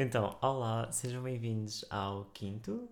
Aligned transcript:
Então, 0.00 0.38
olá, 0.40 0.92
sejam 0.92 1.20
bem-vindos 1.24 1.84
ao 1.90 2.26
quinto, 2.26 2.88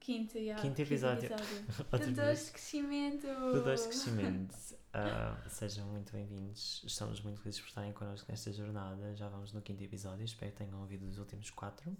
Quinto, 0.00 0.38
yeah, 0.38 0.62
Quinto 0.62 0.80
episódio. 0.80 1.28
De 1.28 1.98
vez, 1.98 2.16
dois 2.16 2.46
de 2.46 2.52
crescimento. 2.52 3.26
do 3.26 3.62
Dois 3.62 3.84
Crescimento. 3.86 4.54
Ah, 4.94 5.36
sejam 5.46 5.86
muito 5.88 6.10
bem-vindos, 6.10 6.82
estamos 6.86 7.20
muito 7.20 7.38
felizes 7.42 7.60
por 7.60 7.68
estarem 7.68 7.92
connosco 7.92 8.26
nesta 8.30 8.50
jornada. 8.50 9.14
Já 9.14 9.28
vamos 9.28 9.52
no 9.52 9.60
quinto 9.60 9.82
episódio, 9.84 10.24
espero 10.24 10.50
que 10.52 10.56
tenham 10.64 10.80
ouvido 10.80 11.06
os 11.06 11.18
últimos 11.18 11.50
quatro. 11.50 11.94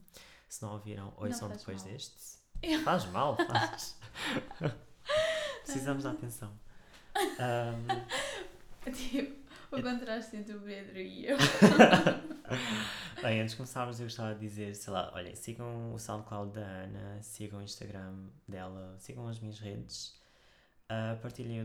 Se 0.49 0.63
não 0.63 0.73
ouviram, 0.73 1.13
ouçam 1.19 1.51
depois 1.51 1.83
mal. 1.83 1.93
deste. 1.93 2.39
Faz 2.85 3.05
mal, 3.07 3.37
faz. 3.37 4.01
Precisamos 5.63 6.05
de 6.05 6.09
atenção. 6.09 6.59
Ahm, 7.39 7.87
Tipo, 8.91 9.38
o 9.71 9.83
contraste 9.83 10.37
entre 10.37 10.55
o 10.55 10.61
Pedro 10.61 10.99
e 10.99 11.27
eu. 11.27 11.37
Bem, 13.23 13.41
antes 13.41 13.53
de 13.53 13.57
começarmos, 13.57 13.99
eu 14.01 14.07
gostava 14.07 14.35
de 14.35 14.41
dizer, 14.41 14.75
sei 14.75 14.93
lá, 14.93 15.13
olhem, 15.15 15.35
sigam 15.35 15.93
o 15.93 15.99
SoundCloud 15.99 16.53
da 16.53 16.65
Ana, 16.65 17.23
sigam 17.23 17.61
o 17.61 17.63
Instagram 17.63 18.29
dela, 18.47 18.97
sigam 18.99 19.27
as 19.29 19.41
minhas 19.41 19.59
redes, 19.59 20.17
ah, 20.89 21.19
partilhem 21.21 21.61
o, 21.61 21.65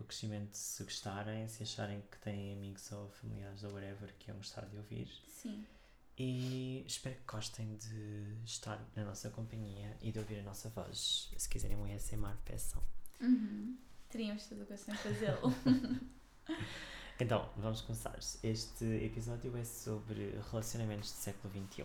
o 0.00 0.04
crescimento 0.04 0.54
se 0.54 0.84
gostarem, 0.84 1.48
se 1.48 1.62
acharem 1.62 2.02
que 2.10 2.18
têm 2.18 2.52
amigos 2.52 2.90
ou 2.92 3.08
familiares 3.10 3.62
ou 3.64 3.72
whatever 3.72 4.12
que 4.18 4.30
iam 4.30 4.36
gostar 4.36 4.66
de 4.66 4.76
ouvir. 4.76 5.08
Sim. 5.26 5.64
E 6.18 6.84
espero 6.86 7.14
que 7.14 7.32
gostem 7.32 7.76
de 7.76 8.36
estar 8.44 8.78
na 8.96 9.04
nossa 9.04 9.30
companhia 9.30 9.96
e 10.02 10.10
de 10.10 10.18
ouvir 10.18 10.40
a 10.40 10.42
nossa 10.42 10.68
voz. 10.68 11.32
Se 11.36 11.48
quiserem 11.48 11.76
um 11.76 11.84
ASMR, 11.84 12.36
peçam. 12.44 12.82
Uhum. 13.20 13.78
Teríamos 14.10 14.46
todo 14.46 14.62
o 14.62 14.66
gosto 14.66 14.90
em 14.90 14.94
fazê-lo. 14.96 15.54
Então, 17.20 17.50
vamos 17.56 17.80
começar. 17.80 18.16
Este 18.44 18.84
episódio 18.84 19.56
é 19.56 19.64
sobre 19.64 20.38
relacionamentos 20.50 21.10
do 21.10 21.16
século 21.16 21.52
XXI. 21.52 21.84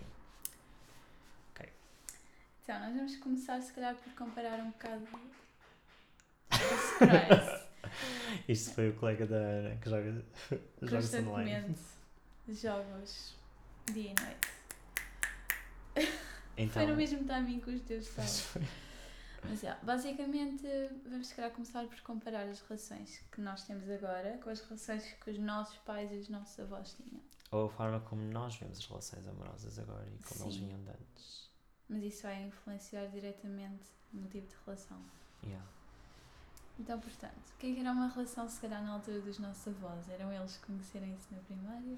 Então, 2.64 2.80
nós 2.80 2.96
vamos 2.96 3.18
começar, 3.18 3.60
se 3.62 3.74
calhar, 3.74 3.94
por 3.96 4.14
comparar 4.14 4.58
um 4.60 4.72
bocado. 4.72 5.06
Isto 8.48 8.72
foi 8.76 8.90
o 8.90 8.96
colega 8.96 9.26
da 9.26 9.36
Ana 9.36 9.76
que 9.76 9.90
joga 9.90 10.24
jogos 10.82 11.14
online. 11.16 11.76
Jogos 12.48 13.36
dia 13.92 14.12
e 14.12 14.16
noite. 14.22 16.08
Então, 16.56 16.74
Foi 16.74 16.86
no 16.86 16.96
mesmo 16.96 17.26
timing 17.26 17.60
que 17.60 17.72
os 17.72 17.82
teus 17.82 18.08
estavam. 18.18 18.68
Mas, 19.50 19.62
yeah, 19.62 19.80
basicamente, 19.84 20.66
vamos 21.06 21.28
se 21.28 21.36
calhar 21.36 21.52
começar 21.52 21.86
por 21.86 22.00
comparar 22.02 22.48
as 22.48 22.62
relações 22.62 23.22
que 23.32 23.42
nós 23.42 23.64
temos 23.64 23.90
agora 23.90 24.38
com 24.44 24.50
as 24.50 24.62
relações 24.62 25.04
que 25.22 25.32
os 25.32 25.38
nossos 25.38 25.78
pais 25.80 26.12
e 26.12 26.16
os 26.16 26.30
nossos 26.30 26.60
avós 26.60 26.96
tinham. 26.96 27.22
Ou 27.52 27.66
a 27.66 27.70
forma 27.70 28.00
como 28.02 28.22
nós 28.24 28.56
vemos 28.56 28.80
as 28.80 28.86
relações 28.86 29.28
amorosas 29.28 29.78
agora 29.78 30.08
e 30.08 30.24
como 30.24 30.46
eles 30.46 30.56
Sim. 30.56 30.66
vinham 30.66 30.84
de 30.84 30.90
antes. 30.90 31.50
Mas 31.90 32.04
isso 32.04 32.24
vai 32.24 32.42
influenciar 32.44 33.06
diretamente 33.08 33.84
no 34.12 34.28
tipo 34.28 34.48
de 34.48 34.56
relação. 34.66 34.98
Yeah. 35.44 35.66
Então, 36.80 37.00
portanto, 37.00 37.50
o 37.54 37.58
que 37.60 37.68
é 37.72 37.74
que 37.76 37.80
era 37.82 37.92
uma 37.92 38.08
relação, 38.08 38.50
se 38.50 38.60
calhar, 38.60 38.84
na 38.84 38.94
altura 38.94 39.22
dos 39.22 39.38
nossos 39.38 39.68
avós? 39.68 40.10
Eram 40.10 40.34
eles 40.34 40.58
conhecerem-se 40.58 41.34
na 41.34 41.40
primária? 41.42 41.98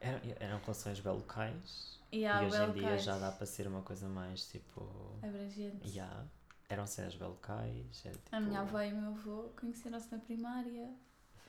Eram, 0.00 0.20
eram 0.40 0.58
relações 0.58 0.98
bem 0.98 1.12
locais 1.12 2.00
E, 2.10 2.24
e 2.24 2.28
hoje 2.28 2.62
em 2.62 2.72
dia 2.72 2.98
já 2.98 3.18
dá 3.18 3.30
para 3.30 3.46
ser 3.46 3.68
uma 3.68 3.82
coisa 3.82 4.08
mais 4.08 4.46
tipo. 4.48 4.80
abrangentes. 5.22 5.94
Yeah. 5.94 6.24
Eram 6.68 6.86
cenas 6.86 7.18
locais. 7.18 8.02
Era, 8.04 8.14
tipo, 8.14 8.36
A 8.36 8.40
minha 8.40 8.60
avó 8.60 8.80
e 8.80 8.92
o 8.92 8.96
meu 8.96 9.10
avô 9.10 9.50
conheceram-se 9.58 10.10
na 10.10 10.18
primária. 10.18 10.90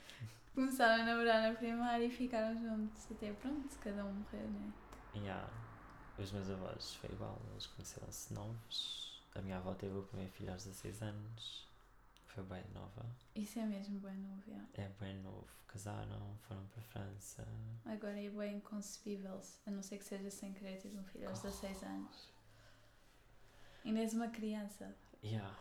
Começaram 0.53 1.03
a 1.03 1.05
namorar 1.05 1.41
na 1.49 1.55
primária 1.55 2.05
e 2.05 2.11
ficaram 2.11 2.55
juntos 2.59 3.11
até 3.11 3.31
pronto, 3.33 3.77
cada 3.79 4.05
um 4.05 4.13
morrer, 4.13 4.47
né? 4.47 4.73
Yeah. 5.15 5.49
Os 6.17 6.31
meus 6.31 6.49
avós 6.49 6.95
foi 6.95 7.09
igual, 7.11 7.41
eles 7.51 7.65
conheceram-se 7.67 8.33
novos. 8.33 9.23
A 9.35 9.41
minha 9.41 9.57
avó 9.57 9.73
teve 9.73 9.97
o 9.97 10.03
primeiro 10.03 10.31
filho 10.31 10.51
aos 10.51 10.63
16 10.63 11.01
anos. 11.01 11.67
Foi 12.27 12.43
bem 12.43 12.63
nova. 12.73 13.05
Isso 13.35 13.59
é 13.59 13.65
mesmo 13.65 13.99
bem 13.99 14.15
novo, 14.17 14.41
já. 14.47 14.83
É 14.83 14.89
bem 14.99 15.15
novo. 15.21 15.47
Casaram, 15.67 16.37
foram 16.47 16.63
para 16.67 16.81
a 16.81 16.83
França. 16.83 17.47
Agora 17.85 18.19
é 18.21 18.29
bem 18.29 18.57
inconcebível, 18.57 19.39
a 19.65 19.71
não 19.71 19.81
ser 19.81 19.97
que 19.97 20.05
seja 20.05 20.29
sem 20.29 20.53
querer 20.53 20.79
ter 20.79 20.95
um 20.95 21.03
filho 21.03 21.29
aos 21.29 21.41
16 21.41 21.83
anos. 21.83 22.29
Ainda 23.83 23.99
és 23.99 24.13
uma 24.13 24.27
criança. 24.27 24.95
Yeah. 25.23 25.55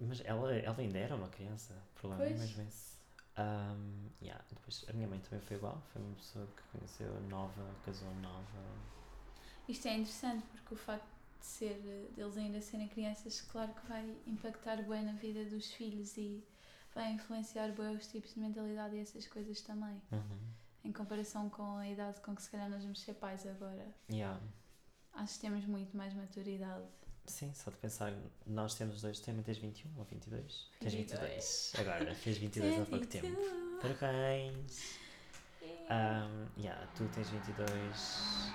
Mas 0.00 0.22
ela, 0.24 0.54
ela 0.54 0.76
ainda 0.78 0.98
era 0.98 1.14
uma 1.14 1.28
criança. 1.28 1.74
O 1.96 2.00
problema 2.00 2.24
Pois. 2.24 2.40
mesmo 2.40 2.62
esse. 2.62 2.94
Um, 3.36 4.08
yeah. 4.22 4.42
Depois 4.48 4.84
a 4.88 4.92
minha 4.92 5.08
mãe 5.08 5.20
também 5.20 5.40
foi 5.40 5.56
igual. 5.56 5.82
Foi 5.92 6.02
uma 6.02 6.14
pessoa 6.14 6.46
que 6.56 6.62
conheceu 6.78 7.20
nova, 7.28 7.74
casou 7.84 8.12
nova. 8.16 8.62
Isto 9.68 9.88
é 9.88 9.94
interessante 9.94 10.44
porque 10.52 10.74
o 10.74 10.76
facto 10.76 11.06
de 11.40 11.46
ser, 11.46 12.10
deles 12.14 12.36
ainda 12.36 12.60
serem 12.60 12.88
crianças, 12.88 13.40
claro 13.42 13.72
que 13.74 13.86
vai 13.86 14.16
impactar 14.26 14.82
bem 14.82 15.04
na 15.04 15.12
vida 15.12 15.44
dos 15.44 15.72
filhos 15.72 16.16
e 16.16 16.42
vai 16.94 17.12
influenciar 17.12 17.68
bem 17.72 17.96
os 17.96 18.06
tipos 18.06 18.34
de 18.34 18.40
mentalidade 18.40 18.96
e 18.96 19.00
essas 19.00 19.26
coisas 19.26 19.60
também. 19.60 20.00
Uhum. 20.12 20.38
Em 20.84 20.92
comparação 20.92 21.48
com 21.48 21.76
a 21.76 21.88
idade 21.88 22.20
com 22.20 22.34
que 22.34 22.42
se 22.42 22.50
calhar 22.50 22.68
nós 22.68 22.82
vamos 22.82 23.00
ser 23.00 23.14
pais 23.14 23.46
agora. 23.46 23.86
Yeah. 24.10 24.38
Acho 25.14 25.34
que 25.34 25.40
temos 25.40 25.64
muito 25.64 25.96
mais 25.96 26.12
maturidade. 26.14 26.86
Sim, 27.26 27.52
só 27.54 27.70
de 27.70 27.76
pensar, 27.78 28.12
nós 28.46 28.74
temos 28.74 29.00
dois, 29.00 29.18
também 29.20 29.42
tens 29.42 29.58
21 29.58 29.90
ou 29.96 30.04
22? 30.04 30.70
Tens 30.78 30.94
22. 30.94 31.20
22. 31.20 31.72
Agora, 31.78 32.14
fez 32.14 32.38
22 32.38 32.80
há 32.80 32.86
pouco 32.86 33.06
tempo. 33.06 33.38
Parabéns! 33.80 34.98
Um, 35.62 36.60
yeah, 36.60 36.86
tu 36.94 37.08
tens 37.14 37.28
22. 37.30 38.52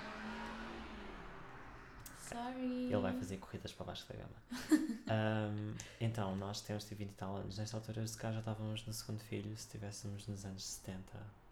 Sorry. 2.28 2.84
Ele 2.84 2.96
vai 2.96 3.12
fazer 3.12 3.38
corridas 3.38 3.72
para 3.72 3.86
baixo 3.86 4.06
da 4.08 4.16
gama. 4.16 4.90
Um, 5.10 5.74
então, 6.00 6.36
nós 6.36 6.60
temos 6.60 6.84
tipo 6.84 7.00
20 7.00 7.10
e 7.10 7.14
tal 7.14 7.34
anos. 7.34 7.58
Nesta 7.58 7.76
altura, 7.76 8.06
se 8.06 8.16
calhar 8.16 8.34
já 8.34 8.38
estávamos 8.38 8.86
no 8.86 8.92
segundo 8.92 9.18
filho, 9.24 9.48
se 9.56 9.66
estivéssemos 9.66 10.24
nos 10.28 10.44
anos 10.44 10.64
70. 10.64 11.02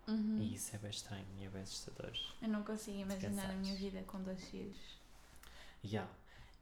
Uhum. 0.07 0.39
E 0.41 0.55
isso 0.55 0.77
é 0.77 0.79
bem 0.79 0.91
estranho 0.91 1.27
e 1.41 1.45
é 1.45 1.49
bem 1.49 1.63
assustador. 1.63 2.13
Eu 2.41 2.49
não 2.49 2.63
consigo 2.63 2.99
imaginar 2.99 3.51
a 3.51 3.55
minha 3.55 3.75
vida 3.75 4.01
com 4.07 4.23
dois 4.23 4.41
filhos. 4.45 4.77
Yeah. 5.85 6.09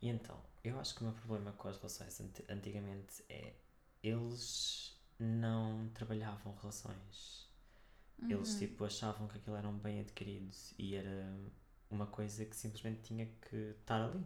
E 0.00 0.08
então, 0.08 0.38
eu 0.64 0.78
acho 0.78 0.94
que 0.94 1.00
o 1.02 1.04
meu 1.04 1.14
problema 1.14 1.52
com 1.52 1.68
as 1.68 1.76
relações 1.78 2.20
antigamente 2.48 3.24
é 3.28 3.54
eles 4.02 4.96
não 5.18 5.88
trabalhavam 5.94 6.54
relações. 6.56 7.48
Eles 8.28 8.54
Uhum. 8.54 8.58
tipo 8.58 8.84
achavam 8.84 9.28
que 9.28 9.38
aquilo 9.38 9.56
era 9.56 9.68
um 9.68 9.78
bem 9.78 10.00
adquirido 10.00 10.54
e 10.78 10.94
era 10.96 11.34
uma 11.90 12.06
coisa 12.06 12.44
que 12.44 12.56
simplesmente 12.56 13.02
tinha 13.02 13.26
que 13.48 13.56
estar 13.80 14.02
ali. 14.04 14.24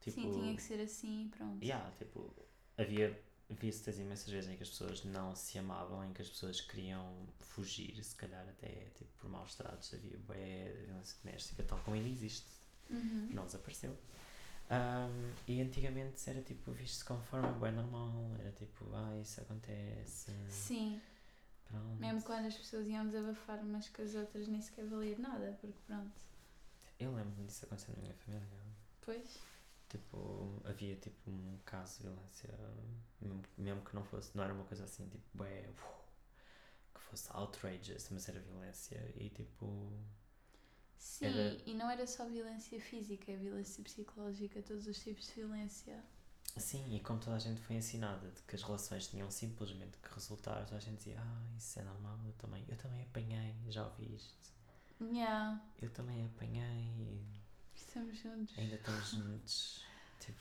Tipo, 0.00 0.20
Sim, 0.20 0.30
tinha 0.32 0.54
que 0.56 0.62
ser 0.62 0.80
assim 0.80 1.24
e 1.26 1.28
pronto. 1.28 1.66
yeah, 1.66 1.90
tipo, 1.98 2.34
havia 2.76 3.18
vistas 3.50 3.98
imensas 3.98 4.30
vezes 4.30 4.50
em 4.50 4.56
que 4.56 4.62
as 4.62 4.70
pessoas 4.70 5.04
não 5.04 5.34
se 5.36 5.58
amavam, 5.58 6.04
em 6.04 6.12
que 6.12 6.22
as 6.22 6.28
pessoas 6.28 6.60
queriam 6.60 7.26
fugir, 7.40 8.02
se 8.02 8.16
calhar 8.16 8.46
até 8.48 8.90
tipo, 8.96 9.10
por 9.18 9.30
maus 9.30 9.54
tratos, 9.54 9.92
havia 9.94 10.18
violência 10.18 11.18
doméstica, 11.22 11.62
tal 11.62 11.78
como 11.80 11.96
ainda 11.96 12.08
existe, 12.08 12.48
Uhum. 12.90 13.28
não 13.30 13.44
desapareceu. 13.46 13.96
Ahm, 14.70 15.32
e 15.46 15.60
antigamente 15.60 16.28
era 16.28 16.40
tipo 16.42 16.72
visto 16.72 17.04
como 17.04 17.20
forma 17.22 17.52
bem 17.52 17.72
normal, 17.72 18.12
era 18.40 18.50
tipo, 18.52 18.86
ah, 18.94 19.16
isso 19.20 19.40
acontece, 19.40 20.32
Sim, 20.48 21.00
pronto. 21.68 22.00
mesmo 22.00 22.22
quando 22.22 22.46
as 22.46 22.56
pessoas 22.56 22.86
iam 22.86 23.06
desabafar 23.06 23.58
umas 23.60 23.88
com 23.90 24.02
as 24.02 24.14
outras 24.14 24.48
nem 24.48 24.60
sequer 24.60 24.86
valia 24.86 25.18
nada, 25.18 25.56
porque 25.60 25.76
pronto. 25.86 26.12
Eu 26.98 27.12
lembro-me 27.14 27.46
disso 27.46 27.64
acontecer 27.66 27.92
na 27.96 28.02
minha 28.02 28.14
família. 28.14 28.48
Pois, 29.02 29.38
Tipo, 29.88 30.60
havia 30.64 30.96
tipo 30.96 31.30
um 31.30 31.58
caso 31.64 31.98
de 31.98 32.02
violência, 32.08 32.50
mesmo, 33.20 33.42
mesmo 33.56 33.82
que 33.84 33.94
não 33.94 34.02
fosse, 34.04 34.36
não 34.36 34.42
era 34.42 34.52
uma 34.52 34.64
coisa 34.64 34.84
assim, 34.84 35.06
tipo, 35.08 35.24
uau, 35.38 35.74
que 36.94 37.00
fosse 37.00 37.28
outrageous, 37.32 38.08
mas 38.10 38.28
era 38.28 38.40
violência 38.40 39.12
e 39.16 39.28
tipo, 39.30 39.92
sim, 41.04 41.26
Era- 41.26 41.60
e 41.66 41.74
não 41.74 41.88
era 41.90 42.06
só 42.06 42.24
violência 42.26 42.80
física, 42.80 43.30
é 43.32 43.36
violência 43.36 43.82
psicológica, 43.84 44.62
todos 44.62 44.86
os 44.86 44.98
tipos 45.02 45.26
de 45.26 45.34
violência. 45.34 46.02
sim, 46.56 46.94
e 46.94 47.00
como 47.00 47.18
toda 47.20 47.36
a 47.36 47.38
gente 47.38 47.60
foi 47.60 47.76
ensinada 47.76 48.30
de 48.30 48.40
que 48.42 48.54
as 48.54 48.62
relações 48.62 49.06
tinham 49.08 49.30
simplesmente 49.30 49.98
que 49.98 50.14
resultar, 50.14 50.64
toda 50.64 50.76
a 50.76 50.80
gente 50.80 50.98
dizia, 50.98 51.18
ah, 51.20 51.42
isso 51.58 51.78
é 51.80 51.82
normal, 51.84 52.18
eu 52.26 52.32
também, 52.34 52.64
eu 52.68 52.76
também 52.76 53.02
apanhei, 53.02 53.54
já 53.68 53.84
ouvi 53.84 54.14
isto, 54.14 54.52
Yeah, 55.00 55.60
eu 55.82 55.90
também 55.90 56.24
apanhei 56.24 57.20
estamos 57.74 58.16
juntos. 58.18 58.56
ainda 58.58 58.76
estamos 58.76 59.10
juntos, 59.10 59.82
tipo, 60.20 60.38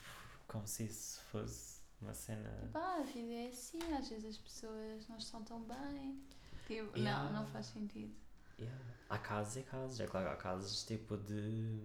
como 0.48 0.68
se 0.68 0.84
isso 0.86 1.20
fosse 1.32 1.82
uma 2.02 2.14
cena. 2.14 2.70
Pá, 2.72 2.98
a 3.00 3.04
vida 3.04 3.34
é 3.34 3.48
assim, 3.48 3.80
às 3.98 4.10
vezes 4.10 4.26
as 4.26 4.38
pessoas 4.38 5.08
não 5.08 5.18
estão 5.18 5.44
tão 5.44 5.62
bem. 5.64 6.22
Tipo, 6.68 6.98
Yeah. 6.98 7.30
não, 7.32 7.42
não 7.42 7.48
faz 7.48 7.66
sentido. 7.68 8.14
Yeah. 8.60 8.80
Há 9.10 9.18
casos 9.18 9.58
e 9.58 9.64
casos, 9.64 10.00
é 10.00 10.08
claro, 10.08 10.30
há 10.30 10.36
casos 10.36 10.84
tipo 10.86 11.18
de 11.18 11.80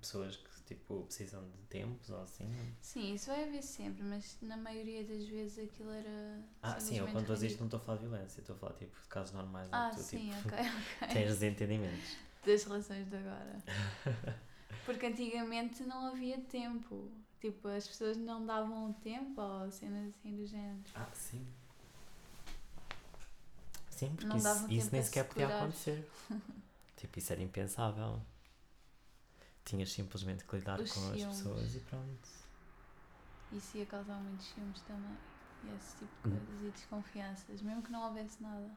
pessoas 0.00 0.36
que 0.36 0.62
tipo 0.64 1.02
precisam 1.04 1.42
de 1.48 1.58
tempos 1.68 2.10
ou 2.10 2.22
assim. 2.22 2.48
Sim, 2.80 3.14
isso 3.14 3.26
vai 3.26 3.44
haver 3.44 3.62
sempre, 3.62 4.02
mas 4.04 4.36
na 4.42 4.56
maioria 4.56 5.04
das 5.04 5.26
vezes 5.26 5.58
aquilo 5.58 5.90
era. 5.90 6.40
Ah, 6.62 6.78
sim, 6.78 6.98
eu 6.98 7.04
quando 7.06 7.20
estou 7.20 7.32
a 7.32 7.36
dizer 7.36 7.46
isto 7.48 7.58
não 7.58 7.66
estou 7.66 7.78
a 7.78 7.82
falar 7.82 7.98
de 7.98 8.06
violência, 8.06 8.40
estou 8.40 8.54
a 8.54 8.58
falar 8.58 8.74
tipo 8.74 9.00
de 9.00 9.08
casos 9.08 9.32
normais 9.34 9.68
Ah, 9.72 9.90
tu 9.92 10.00
sim, 10.00 10.30
tipo, 10.30 10.48
ok, 10.48 10.58
ok. 11.02 11.08
tens 11.08 11.26
desentendimentos. 11.28 12.16
Das 12.44 12.64
relações 12.64 13.06
de 13.08 13.16
agora. 13.16 13.62
Porque 14.04 14.40
Porque 14.84 15.06
antigamente 15.06 15.82
não 15.84 16.06
havia 16.06 16.38
tempo. 16.40 17.10
Tipo, 17.40 17.68
as 17.68 17.86
pessoas 17.86 18.16
não 18.16 18.44
davam 18.44 18.92
tempo 18.94 19.40
ou 19.40 19.70
cenas 19.70 20.08
assim 20.08 20.34
do 20.34 20.44
género. 20.44 20.82
Ah, 20.94 21.08
sim. 21.12 21.46
Sim, 23.98 24.14
porque 24.16 24.26
Não 24.26 24.38
isso, 24.38 24.72
isso 24.72 24.88
nem 24.92 25.02
sequer 25.02 25.24
podia 25.28 25.48
acontecer. 25.48 26.08
tipo, 26.96 27.18
isso 27.18 27.32
era 27.32 27.42
impensável. 27.42 28.20
Tinhas 29.64 29.92
simplesmente 29.92 30.44
que 30.44 30.56
lidar 30.56 30.82
Os 30.82 30.90
com 30.90 31.00
as 31.12 31.20
ciúmes. 31.20 31.36
pessoas 31.36 31.74
e 31.76 31.80
pronto. 31.80 32.28
Isso 33.52 33.76
ia 33.76 33.86
causar 33.86 34.18
muitos 34.20 34.46
ciúmes 34.46 34.80
também. 34.82 35.16
E 35.62 35.70
esse 35.70 35.96
tipo 35.96 36.12
Hum. 36.24 36.30
de 36.30 36.46
coisas 36.46 36.62
e 36.62 36.70
desconfianças, 36.70 37.62
mesmo 37.62 37.82
que 37.82 37.90
não 37.90 38.06
houvesse 38.06 38.42
nada. 38.42 38.70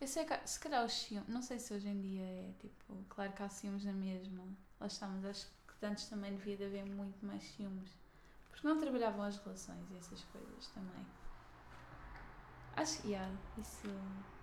Eu 0.00 0.08
sei 0.08 0.24
que 0.24 0.48
se 0.48 0.58
calhar 0.60 0.84
os 0.84 0.92
ciúmes, 0.92 1.28
não 1.28 1.42
sei 1.42 1.58
se 1.58 1.74
hoje 1.74 1.88
em 1.88 2.00
dia 2.00 2.24
é 2.24 2.52
tipo, 2.60 3.04
claro 3.08 3.32
que 3.32 3.42
há 3.42 3.48
ciúmes 3.48 3.84
na 3.84 3.92
mesma, 3.92 4.44
lá 4.80 4.86
está, 4.86 5.06
mas 5.08 5.24
acho 5.24 5.46
que 5.46 5.86
antes 5.86 6.06
também 6.06 6.34
devia 6.36 6.56
de 6.56 6.64
haver 6.64 6.86
muito 6.86 7.24
mais 7.24 7.42
ciúmes. 7.44 7.90
Porque 8.50 8.66
não 8.66 8.78
trabalhavam 8.80 9.22
as 9.24 9.38
relações 9.38 9.90
e 9.90 9.96
essas 9.96 10.24
coisas 10.24 10.68
também. 10.68 11.06
Acho 12.72 13.00
que, 13.02 13.08
yeah, 13.08 13.36
isso 13.56 13.88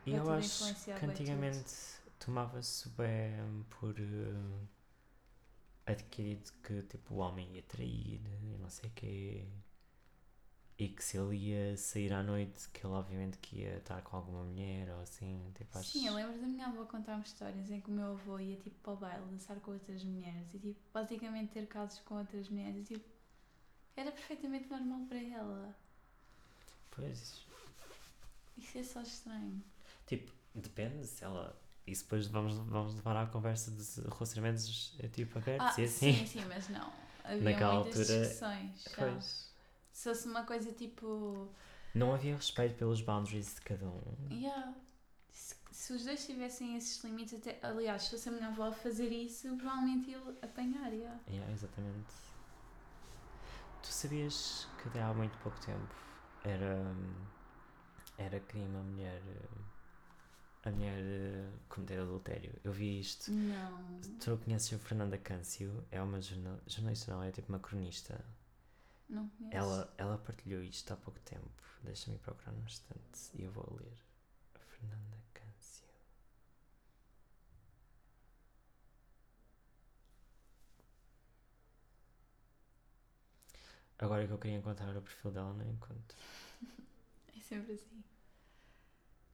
E 0.05 0.13
eu 0.13 0.29
acho 0.29 0.75
que 0.75 1.05
antigamente 1.05 1.73
tomava-se 2.19 2.89
bem 2.89 3.65
por 3.69 3.95
eh, 3.99 4.67
adquirido 5.85 6.51
que 6.63 6.81
tipo 6.83 7.15
o 7.15 7.17
homem 7.17 7.55
ia 7.55 7.63
trair 7.63 8.21
e 8.43 8.57
não 8.59 8.69
sei 8.69 8.89
o 8.89 8.93
quê. 8.93 9.47
E 10.79 10.89
que 10.89 11.03
se 11.03 11.17
ele 11.17 11.35
ia 11.35 11.75
sair 11.75 12.13
à 12.13 12.21
noite, 12.21 12.69
que 12.69 12.85
ele 12.85 12.93
obviamente 12.93 13.39
que 13.39 13.61
ia 13.61 13.77
estar 13.77 13.99
com 14.03 14.15
alguma 14.15 14.43
mulher 14.43 14.87
ou 14.91 15.01
assim, 15.01 15.51
tipo, 15.55 15.75
acho... 15.77 15.89
Sim, 15.89 16.07
eu 16.07 16.13
lembro 16.13 16.39
da 16.39 16.47
minha 16.47 16.67
avó 16.67 16.85
contar-me 16.85 17.23
histórias 17.23 17.71
em 17.71 17.81
que 17.81 17.89
o 17.89 17.93
meu 17.93 18.11
avô 18.11 18.37
ia 18.39 18.57
tipo 18.57 18.75
para 18.83 18.93
o 18.93 18.97
baile 18.97 19.25
dançar 19.25 19.59
com 19.59 19.71
outras 19.71 20.03
mulheres 20.03 20.53
e 20.53 20.59
tipo 20.59 20.79
basicamente 20.93 21.51
ter 21.51 21.65
casos 21.67 21.99
com 22.01 22.15
outras 22.19 22.47
mulheres 22.49 22.77
e 22.91 22.93
tipo 22.93 23.09
era 23.95 24.11
perfeitamente 24.11 24.69
normal 24.69 25.01
para 25.07 25.17
ela. 25.23 25.75
Pois, 26.91 27.46
Isso 28.57 28.77
é 28.77 28.83
só 28.83 29.01
estranho. 29.01 29.61
tipo, 30.05 30.31
depende 30.55 31.05
se 31.05 31.23
ela... 31.23 31.59
Isso 31.85 32.03
depois 32.03 32.27
vamos, 32.27 32.55
vamos 32.57 32.95
levar 32.95 33.15
à 33.15 33.25
conversa 33.27 33.71
de 33.71 34.01
relacionamentos 34.09 34.93
eh, 34.99 35.07
tipo 35.07 35.37
abertos 35.37 35.77
Ah, 35.77 35.81
e 35.81 35.85
assim. 35.85 36.13
sim, 36.13 36.25
sim, 36.25 36.45
mas 36.45 36.67
não. 36.69 36.91
Havia 37.23 37.41
Naquela 37.41 37.79
muitas 37.81 37.99
altura, 38.09 38.21
discussões. 38.27 38.85
Pois. 38.95 39.53
Se 39.93 40.09
fosse 40.09 40.27
uma 40.27 40.43
coisa 40.43 40.71
tipo. 40.73 41.49
Não 41.95 42.13
havia 42.13 42.35
respeito 42.35 42.75
pelos 42.75 43.01
boundaries 43.01 43.55
de 43.55 43.61
cada 43.61 43.85
um. 43.87 44.01
Yeah. 44.29 44.73
Se, 45.31 45.55
se 45.71 45.93
os 45.93 46.03
dois 46.03 46.25
tivessem 46.25 46.75
esses 46.75 47.01
limites, 47.03 47.33
até, 47.35 47.57
aliás, 47.65 48.03
se 48.03 48.11
fosse 48.11 48.27
a 48.29 48.31
minha 48.33 48.47
avó 48.47 48.71
fazer 48.71 49.09
isso, 49.09 49.47
provavelmente 49.55 50.09
ia 50.11 50.19
apanhar. 50.41 50.91
Yeah. 50.91 51.19
Yeah, 51.29 51.51
exatamente. 51.53 52.13
Tu 53.81 53.87
sabias 53.87 54.67
que 54.81 54.89
até 54.89 55.01
há 55.01 55.13
muito 55.13 55.37
pouco 55.39 55.57
tempo 55.65 55.95
era, 56.43 56.93
era 58.17 58.39
crime 58.39 58.75
a 58.75 58.81
mulher, 58.81 59.21
a 60.63 60.71
mulher 60.71 60.99
eh, 60.99 61.49
cometer 61.69 61.99
adultério? 61.99 62.53
Eu 62.63 62.71
vi 62.71 62.99
isto. 62.99 63.31
Não. 63.31 63.99
Tu 64.19 64.37
conheces 64.37 64.73
a 64.73 64.79
Fernanda 64.79 65.17
Câncio? 65.17 65.85
É 65.91 66.01
uma 66.01 66.21
jornal, 66.21 66.59
jornalista, 66.67 67.13
não, 67.13 67.23
é 67.23 67.31
tipo 67.31 67.49
uma 67.49 67.59
cronista. 67.59 68.23
Não 69.09 69.29
conheço. 69.29 69.55
Ela, 69.55 69.93
ela 69.97 70.17
partilhou 70.17 70.61
isto 70.63 70.91
há 70.91 70.97
pouco 70.97 71.19
tempo. 71.21 71.49
Deixa-me 71.83 72.17
procurar 72.17 72.51
num 72.51 72.63
instante 72.65 73.29
e 73.35 73.43
eu 73.43 73.51
vou 73.51 73.77
ler. 73.79 73.97
A 74.55 74.59
Fernanda 74.59 75.17
Câncio. 75.33 75.85
Agora 83.99 84.25
que 84.27 84.33
eu 84.33 84.37
queria 84.37 84.57
encontrar 84.57 84.95
o 84.97 85.01
perfil 85.01 85.31
dela, 85.31 85.53
não 85.53 85.65
encontro. 85.69 86.17
É 87.37 87.39
sempre 87.39 87.73
assim. 87.73 88.03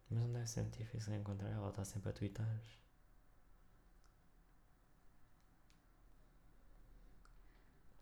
Mas 0.10 0.20
não 0.24 0.32
deve 0.34 0.48
ser 0.48 0.62
muito 0.62 0.78
difícil 0.78 1.14
encontrar, 1.16 1.50
ela 1.50 1.70
está 1.70 1.84
sempre 1.84 2.10
a 2.10 2.14
twittar. 2.14 2.60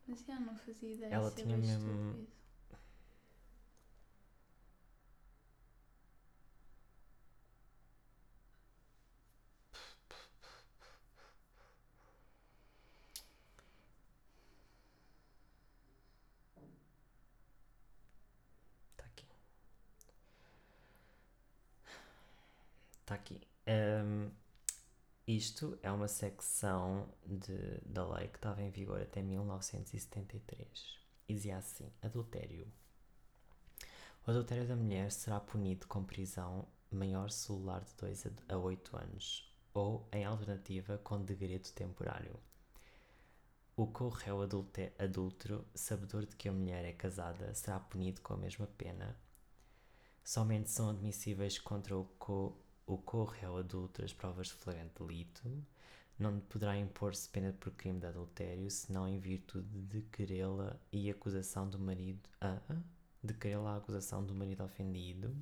Mas 0.08 0.24
já 0.26 0.40
não 0.40 0.56
fazia 0.58 0.94
ideia. 0.94 1.14
Ela 1.14 1.32
tinha 1.32 1.58
mesmo- 1.58 1.90
estúpido. 1.92 2.28
Está 18.94 19.06
aqui. 19.06 19.26
Está 23.02 23.16
aqui. 23.16 23.42
Ahm, 23.68 24.30
isto 25.42 25.76
é 25.82 25.92
uma 25.92 26.08
secção 26.08 27.10
de, 27.26 27.80
da 27.84 28.08
lei 28.08 28.28
que 28.28 28.38
estava 28.38 28.62
em 28.62 28.70
vigor 28.70 29.02
até 29.02 29.24
1973. 29.24 31.00
E 31.28 31.34
dizia 31.34 31.58
assim: 31.58 31.92
adultério. 32.00 32.72
O 34.26 34.30
adultério 34.30 34.68
da 34.68 34.76
mulher 34.76 35.12
será 35.12 35.40
punido 35.40 35.88
com 35.88 36.04
prisão 36.04 36.68
maior 36.92 37.32
celular 37.32 37.82
de 37.82 37.92
2 37.96 38.28
a 38.50 38.56
8 38.56 38.96
anos, 38.96 39.52
ou, 39.74 40.08
em 40.12 40.24
alternativa, 40.26 41.00
com 41.00 41.24
degredo 41.24 41.70
temporário. 41.72 42.40
O 43.76 43.90
adulte- 44.44 44.94
adúltero, 45.00 45.66
sabedor 45.74 46.28
de 46.28 46.36
que 46.36 46.48
a 46.48 46.52
mulher 46.52 46.86
é 46.86 46.94
casada, 46.94 47.52
será 47.56 47.80
punido 47.80 48.22
com 48.22 48.36
a 48.36 48.38
mesma 48.38 48.68
pena. 48.78 49.18
Somente 50.24 50.70
são 50.70 50.92
admissíveis 50.92 51.58
contra 51.58 51.98
o, 51.98 52.06
co 52.20 52.56
o 52.86 52.98
corréu 52.98 53.58
adúltero 53.58 54.06
as 54.06 54.14
provas 54.14 54.48
de 54.48 54.54
flagrante 54.54 54.94
delito. 55.00 55.42
Não 56.20 56.40
poderá 56.40 56.78
impor-se 56.78 57.28
pena 57.30 57.54
por 57.54 57.72
crime 57.72 58.00
de 58.00 58.06
adultério, 58.06 58.70
senão 58.70 59.08
em 59.08 59.18
virtude 59.20 59.82
de 59.84 60.02
querela 60.04 60.80
e 60.92 61.10
acusação 61.10 61.68
do 61.68 61.80
marido. 61.80 62.30
Ah, 62.40 62.60
de 63.24 63.34
querela 63.34 63.72
à 63.72 63.78
acusação 63.78 64.24
do 64.24 64.34
marido 64.34 64.64
ofendido. 64.64 65.36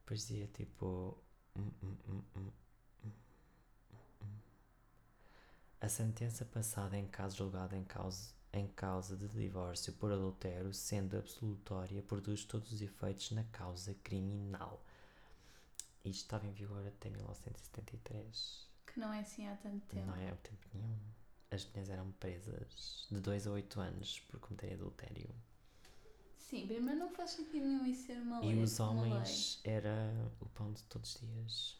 Depois 0.00 0.26
dizia 0.26 0.46
tipo. 0.48 1.16
hum, 1.56 1.70
hum, 1.82 1.96
hum, 2.08 2.22
hum, 2.36 2.50
hum. 3.06 3.10
A 5.80 5.88
sentença 5.88 6.44
passada 6.44 6.96
em 6.96 7.06
caso 7.06 7.36
julgado 7.36 7.76
em 7.76 7.84
causa, 7.84 8.30
em 8.52 8.66
causa 8.66 9.16
de 9.16 9.28
divórcio 9.28 9.92
por 9.92 10.10
adultério, 10.10 10.72
sendo 10.74 11.16
absolutória, 11.16 12.02
produz 12.02 12.44
todos 12.44 12.72
os 12.72 12.82
efeitos 12.82 13.30
na 13.30 13.44
causa 13.44 13.94
criminal. 14.02 14.82
Isto 16.08 16.22
estava 16.22 16.46
em 16.46 16.52
vigor 16.52 16.86
até 16.86 17.10
1973. 17.10 18.68
Que 18.86 18.98
não 18.98 19.12
é 19.12 19.20
assim 19.20 19.46
há 19.46 19.56
tanto 19.56 19.86
tempo. 19.86 20.06
Não 20.06 20.16
é 20.16 20.30
há 20.30 20.36
tempo 20.36 20.66
nenhum. 20.74 20.98
As 21.50 21.64
mulheres 21.66 21.90
eram 21.90 22.12
presas 22.12 23.06
de 23.10 23.20
2 23.20 23.46
a 23.46 23.50
8 23.52 23.80
anos 23.80 24.20
por 24.20 24.40
cometerem 24.40 24.74
adultério. 24.74 25.34
Sim, 26.36 26.66
primeiro 26.66 26.98
não 26.98 27.10
faz 27.10 27.32
sentido 27.32 27.66
nenhum 27.66 27.84
isso 27.86 28.06
ser 28.06 28.20
uma 28.22 28.40
lei. 28.40 28.54
E 28.54 28.62
os 28.62 28.80
homens 28.80 29.60
era 29.64 30.32
o 30.40 30.48
pão 30.48 30.72
de 30.72 30.82
todos 30.84 31.14
os 31.14 31.20
dias. 31.20 31.76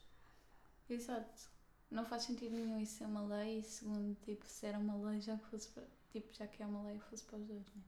Exato. 0.91 1.51
Não 1.91 2.05
faz 2.05 2.25
sentido 2.25 2.55
nenhum 2.55 2.79
isso 2.79 2.99
ser 2.99 3.07
uma 3.07 3.23
lei 3.23 3.61
e 3.61 3.63
segundo, 3.63 4.15
tipo, 4.21 4.47
se 4.47 4.67
era 4.67 4.79
uma 4.79 4.95
lei 4.97 5.23
já 5.23 5.39
que 5.39 5.45
fosse 5.47 5.69
para, 5.69 5.85
tipo, 6.11 6.33
já 6.35 6.47
que 6.47 6.63
é 6.63 6.67
uma 6.67 6.83
lei 6.83 6.99
fosse 6.99 7.25
para 7.25 7.39
os 7.39 7.47
dois, 7.47 7.67
né? 7.75 7.83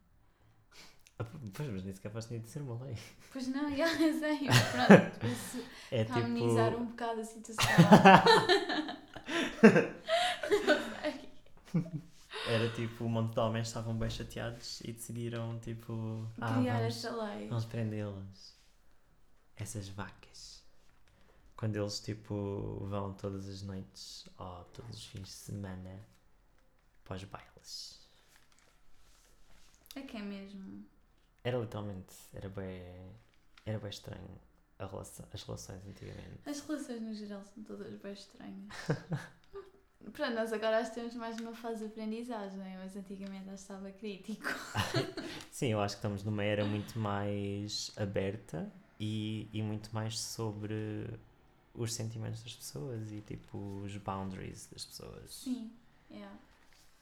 Ah, 1.20 1.24
Pois, 1.54 1.68
mas 1.68 1.84
nem 1.84 1.94
sequer 1.94 2.10
faz 2.10 2.24
sentido 2.24 2.44
de 2.44 2.50
ser 2.50 2.62
uma 2.62 2.82
lei. 2.84 2.96
Pois 3.32 3.46
não, 3.48 3.74
já 3.76 3.86
sei, 3.96 4.38
pronto, 4.72 5.26
É 5.90 6.02
a 6.10 6.14
amenizar 6.24 6.70
tipo. 6.70 6.82
um 6.82 6.86
bocado 6.86 7.20
a 7.20 7.24
situação. 7.24 7.66
Era 12.48 12.68
tipo, 12.70 13.04
um 13.04 13.08
monte 13.08 13.34
de 13.34 13.40
homens 13.40 13.68
estavam 13.68 13.94
bem 13.96 14.10
chateados 14.10 14.80
e 14.80 14.92
decidiram, 14.92 15.58
tipo. 15.60 16.26
Ah, 16.40 16.54
Criar 16.58 16.78
vamos, 16.78 16.96
esta 16.96 17.24
lei. 17.24 17.48
vamos 17.48 17.64
prendê-las. 17.66 18.54
Essas 19.56 19.88
vacas. 19.88 20.64
Quando 21.56 21.76
eles, 21.76 22.00
tipo, 22.00 22.86
vão 22.88 23.12
todas 23.12 23.46
as 23.46 23.62
noites 23.62 24.26
ou 24.38 24.64
todos 24.72 24.96
os 24.96 25.04
fins 25.04 25.22
de 25.24 25.28
semana 25.30 26.00
para 27.04 27.16
os 27.16 27.24
bailes. 27.24 28.00
É 29.94 30.00
que 30.00 30.16
é 30.16 30.22
mesmo. 30.22 30.82
Era 31.42 31.58
literalmente, 31.58 32.14
era 32.32 32.48
bem, 32.48 32.82
era 33.64 33.78
bem 33.78 33.90
estranho 33.90 34.40
a 34.78 34.86
relação, 34.86 35.26
as 35.32 35.42
relações 35.42 35.86
antigamente. 35.86 36.40
As 36.46 36.60
relações 36.60 37.02
no 37.02 37.14
geral 37.14 37.44
são 37.44 37.62
todas 37.62 37.94
bem 37.96 38.12
estranhas. 38.12 38.68
Pronto, 40.12 40.34
nós 40.34 40.52
agora 40.52 40.80
estamos 40.80 41.14
mais 41.14 41.36
numa 41.36 41.54
fase 41.54 41.80
de 41.80 41.86
aprendizagem, 41.86 42.58
mas 42.78 42.96
antigamente 42.96 43.46
já 43.46 43.54
estava 43.54 43.90
crítico. 43.92 44.48
Sim, 45.52 45.68
eu 45.68 45.80
acho 45.80 45.96
que 45.96 45.98
estamos 45.98 46.24
numa 46.24 46.42
era 46.42 46.64
muito 46.64 46.98
mais 46.98 47.92
aberta 47.96 48.72
e, 48.98 49.48
e 49.52 49.62
muito 49.62 49.94
mais 49.94 50.18
sobre 50.18 51.06
os 51.74 51.92
sentimentos 51.92 52.42
das 52.42 52.54
pessoas 52.54 53.12
e 53.12 53.20
tipo 53.20 53.58
os 53.84 53.96
boundaries 53.98 54.66
das 54.72 54.84
pessoas. 54.84 55.34
Sim, 55.34 55.70
yeah. 56.10 56.36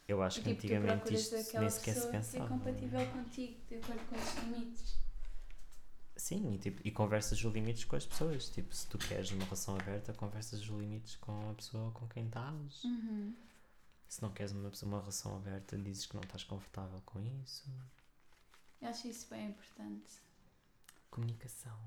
Eu 0.09 0.23
acho 0.23 0.41
que 0.41 0.55
tipo, 0.55 0.57
antigamente 0.57 1.15
isto 1.15 1.35
nem 1.35 1.69
sequer 1.69 1.95
se 1.95 2.09
é 2.09 2.11
pensava. 2.11 2.49
compatível 2.49 3.07
contigo, 3.13 3.61
de 3.69 3.75
acordo 3.77 4.01
com 4.09 4.17
os 4.17 4.35
limites. 4.37 4.97
Sim, 6.17 6.55
e, 6.55 6.59
tipo, 6.59 6.81
e 6.83 6.91
conversas 6.91 7.45
os 7.45 7.53
limites 7.53 7.85
com 7.85 7.95
as 7.95 8.07
pessoas. 8.07 8.49
Tipo, 8.49 8.75
se 8.75 8.87
tu 8.89 8.97
queres 8.97 9.31
uma 9.31 9.45
relação 9.45 9.77
aberta, 9.77 10.15
conversas 10.15 10.63
os 10.63 10.67
limites 10.67 11.17
com 11.17 11.51
a 11.51 11.55
pessoa 11.55 11.93
com 11.93 12.09
quem 12.09 12.27
estás. 12.27 12.85
Uhum. 12.85 13.37
Se 14.09 14.23
não 14.23 14.33
queres 14.33 14.53
uma, 14.53 14.73
uma 14.83 14.99
relação 15.01 15.37
aberta, 15.37 15.77
dizes 15.77 16.07
que 16.07 16.15
não 16.15 16.23
estás 16.23 16.43
confortável 16.43 17.01
com 17.05 17.21
isso. 17.21 17.71
Eu 18.81 18.89
acho 18.89 19.09
isso 19.09 19.29
bem 19.29 19.49
importante. 19.49 20.11
Comunicação. 21.11 21.79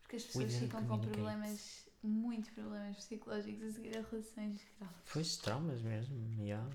Porque 0.00 0.16
as 0.16 0.24
pessoas 0.24 0.54
ficam 0.54 0.84
com 0.86 0.98
problemas, 0.98 1.86
muitos 2.02 2.50
problemas 2.50 2.96
psicológicos 2.96 3.62
a 3.62 3.72
seguir 3.72 3.98
a 3.98 4.02
relações 4.08 4.60
graves. 4.78 4.96
Pois, 5.12 5.36
traumas 5.36 5.82
mesmo, 5.82 6.42
yeah. 6.42 6.68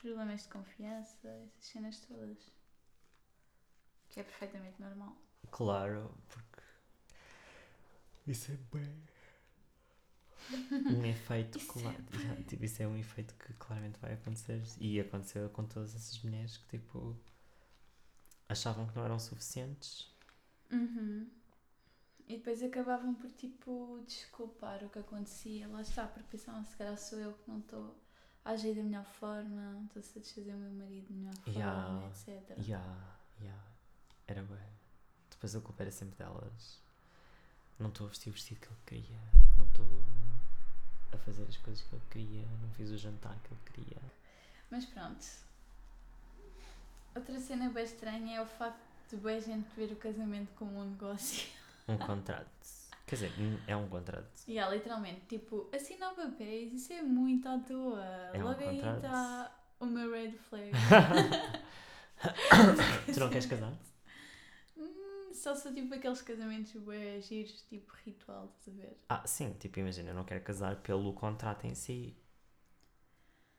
Problemas 0.00 0.42
de 0.42 0.48
confiança, 0.48 1.28
essas 1.28 1.64
cenas 1.64 2.00
todas. 2.00 2.52
Que 4.08 4.20
é 4.20 4.22
perfeitamente 4.24 4.80
normal. 4.80 5.16
Claro, 5.50 6.14
porque 6.28 6.62
isso 8.26 8.50
é 8.52 8.56
bem. 8.72 9.02
Um 10.96 11.04
efeito, 11.04 11.58
Isso 11.58 11.72
claro. 11.72 11.96
é 12.38 12.42
tipo, 12.44 12.64
isso 12.64 12.82
é 12.82 12.86
um 12.88 12.96
efeito 12.96 13.34
que 13.34 13.52
claramente 13.54 13.98
vai 14.00 14.14
acontecer. 14.14 14.62
E 14.80 14.98
aconteceu 15.00 15.48
com 15.50 15.64
todas 15.64 15.94
essas 15.94 16.20
mulheres 16.22 16.56
que 16.56 16.78
tipo 16.78 17.16
achavam 18.48 18.86
que 18.86 18.96
não 18.96 19.04
eram 19.04 19.18
suficientes. 19.18 20.08
Uhum. 20.72 21.28
E 22.26 22.36
depois 22.36 22.62
acabavam 22.62 23.14
por 23.14 23.30
tipo 23.32 24.02
desculpar 24.06 24.82
o 24.84 24.88
que 24.88 24.98
acontecia. 24.98 25.68
Lá 25.68 25.82
está, 25.82 26.06
porque 26.06 26.28
pensavam 26.30 26.64
se 26.64 26.76
calhar 26.76 26.96
sou 26.96 27.18
eu 27.18 27.32
que 27.34 27.50
não 27.50 27.58
estou 27.58 27.90
a 27.90 28.09
agir 28.44 28.74
da 28.74 28.82
melhor 28.82 29.04
forma, 29.04 29.82
estou 29.86 30.00
a 30.00 30.02
satisfazer 30.02 30.54
o 30.54 30.58
meu 30.58 30.72
marido 30.72 31.06
da 31.08 31.14
melhor 31.14 31.34
forma, 31.34 31.58
Yeah. 31.58 32.06
etc. 32.08 32.58
Yeah, 32.58 33.16
yeah. 33.40 33.62
Era 34.26 34.42
bem. 34.42 34.58
Depois 35.30 35.54
a 35.56 35.60
culpa 35.60 35.82
era 35.82 35.90
sempre 35.90 36.16
delas. 36.16 36.80
Não 37.78 37.88
estou 37.88 38.06
a 38.06 38.08
vestir 38.10 38.30
o 38.30 38.32
vestido 38.32 38.60
que 38.60 38.66
ele 38.68 38.80
queria. 39.04 39.20
Não 39.56 39.64
estou 39.66 39.86
a 41.12 41.16
fazer 41.18 41.44
as 41.44 41.56
coisas 41.56 41.82
que 41.82 41.94
ele 41.94 42.04
queria. 42.10 42.46
Não 42.62 42.70
fiz 42.72 42.90
o 42.90 42.98
jantar 42.98 43.36
que 43.42 43.52
ele 43.52 43.60
queria. 43.72 44.02
Mas 44.70 44.84
pronto. 44.84 45.26
Outra 47.14 47.40
cena 47.40 47.68
bem 47.70 47.84
estranha 47.84 48.36
é 48.36 48.42
o 48.42 48.46
facto 48.46 48.78
de 49.10 49.16
bem 49.16 49.40
gente 49.40 49.68
ver 49.76 49.90
o 49.92 49.96
casamento 49.96 50.52
como 50.56 50.78
um 50.78 50.90
negócio. 50.90 51.48
Um 51.88 51.96
contrato. 51.98 52.46
Quer 53.10 53.16
dizer, 53.16 53.32
é 53.66 53.76
um 53.76 53.88
contrato. 53.88 54.44
E 54.46 54.56
há 54.56 54.68
literalmente, 54.70 55.22
tipo, 55.26 55.68
assinar 55.74 56.14
papéis, 56.14 56.72
isso 56.72 56.92
é 56.92 57.02
muito 57.02 57.48
à 57.48 57.58
toa. 57.58 58.04
É 58.32 58.38
um 58.38 58.44
Logo 58.44 58.60
aí 58.60 58.76
contrato. 58.78 58.96
está 58.96 59.58
o 59.80 59.86
meu 59.86 60.12
red 60.12 60.30
flag. 60.32 60.70
tu 63.12 63.20
não 63.20 63.28
queres 63.28 63.46
casar? 63.46 63.72
Hum, 64.76 65.32
só 65.34 65.54
sou 65.56 65.74
tipo 65.74 65.92
aqueles 65.94 66.22
casamentos 66.22 66.72
giros, 67.26 67.62
tipo 67.68 67.92
ritual, 68.04 68.54
estás 68.58 68.78
a 68.78 68.82
ver? 68.82 68.96
Ah, 69.08 69.26
sim, 69.26 69.52
tipo, 69.54 69.80
imagina, 69.80 70.10
eu 70.10 70.14
não 70.14 70.24
quero 70.24 70.42
casar 70.44 70.76
pelo 70.76 71.12
contrato 71.12 71.66
em 71.66 71.74
si. 71.74 72.16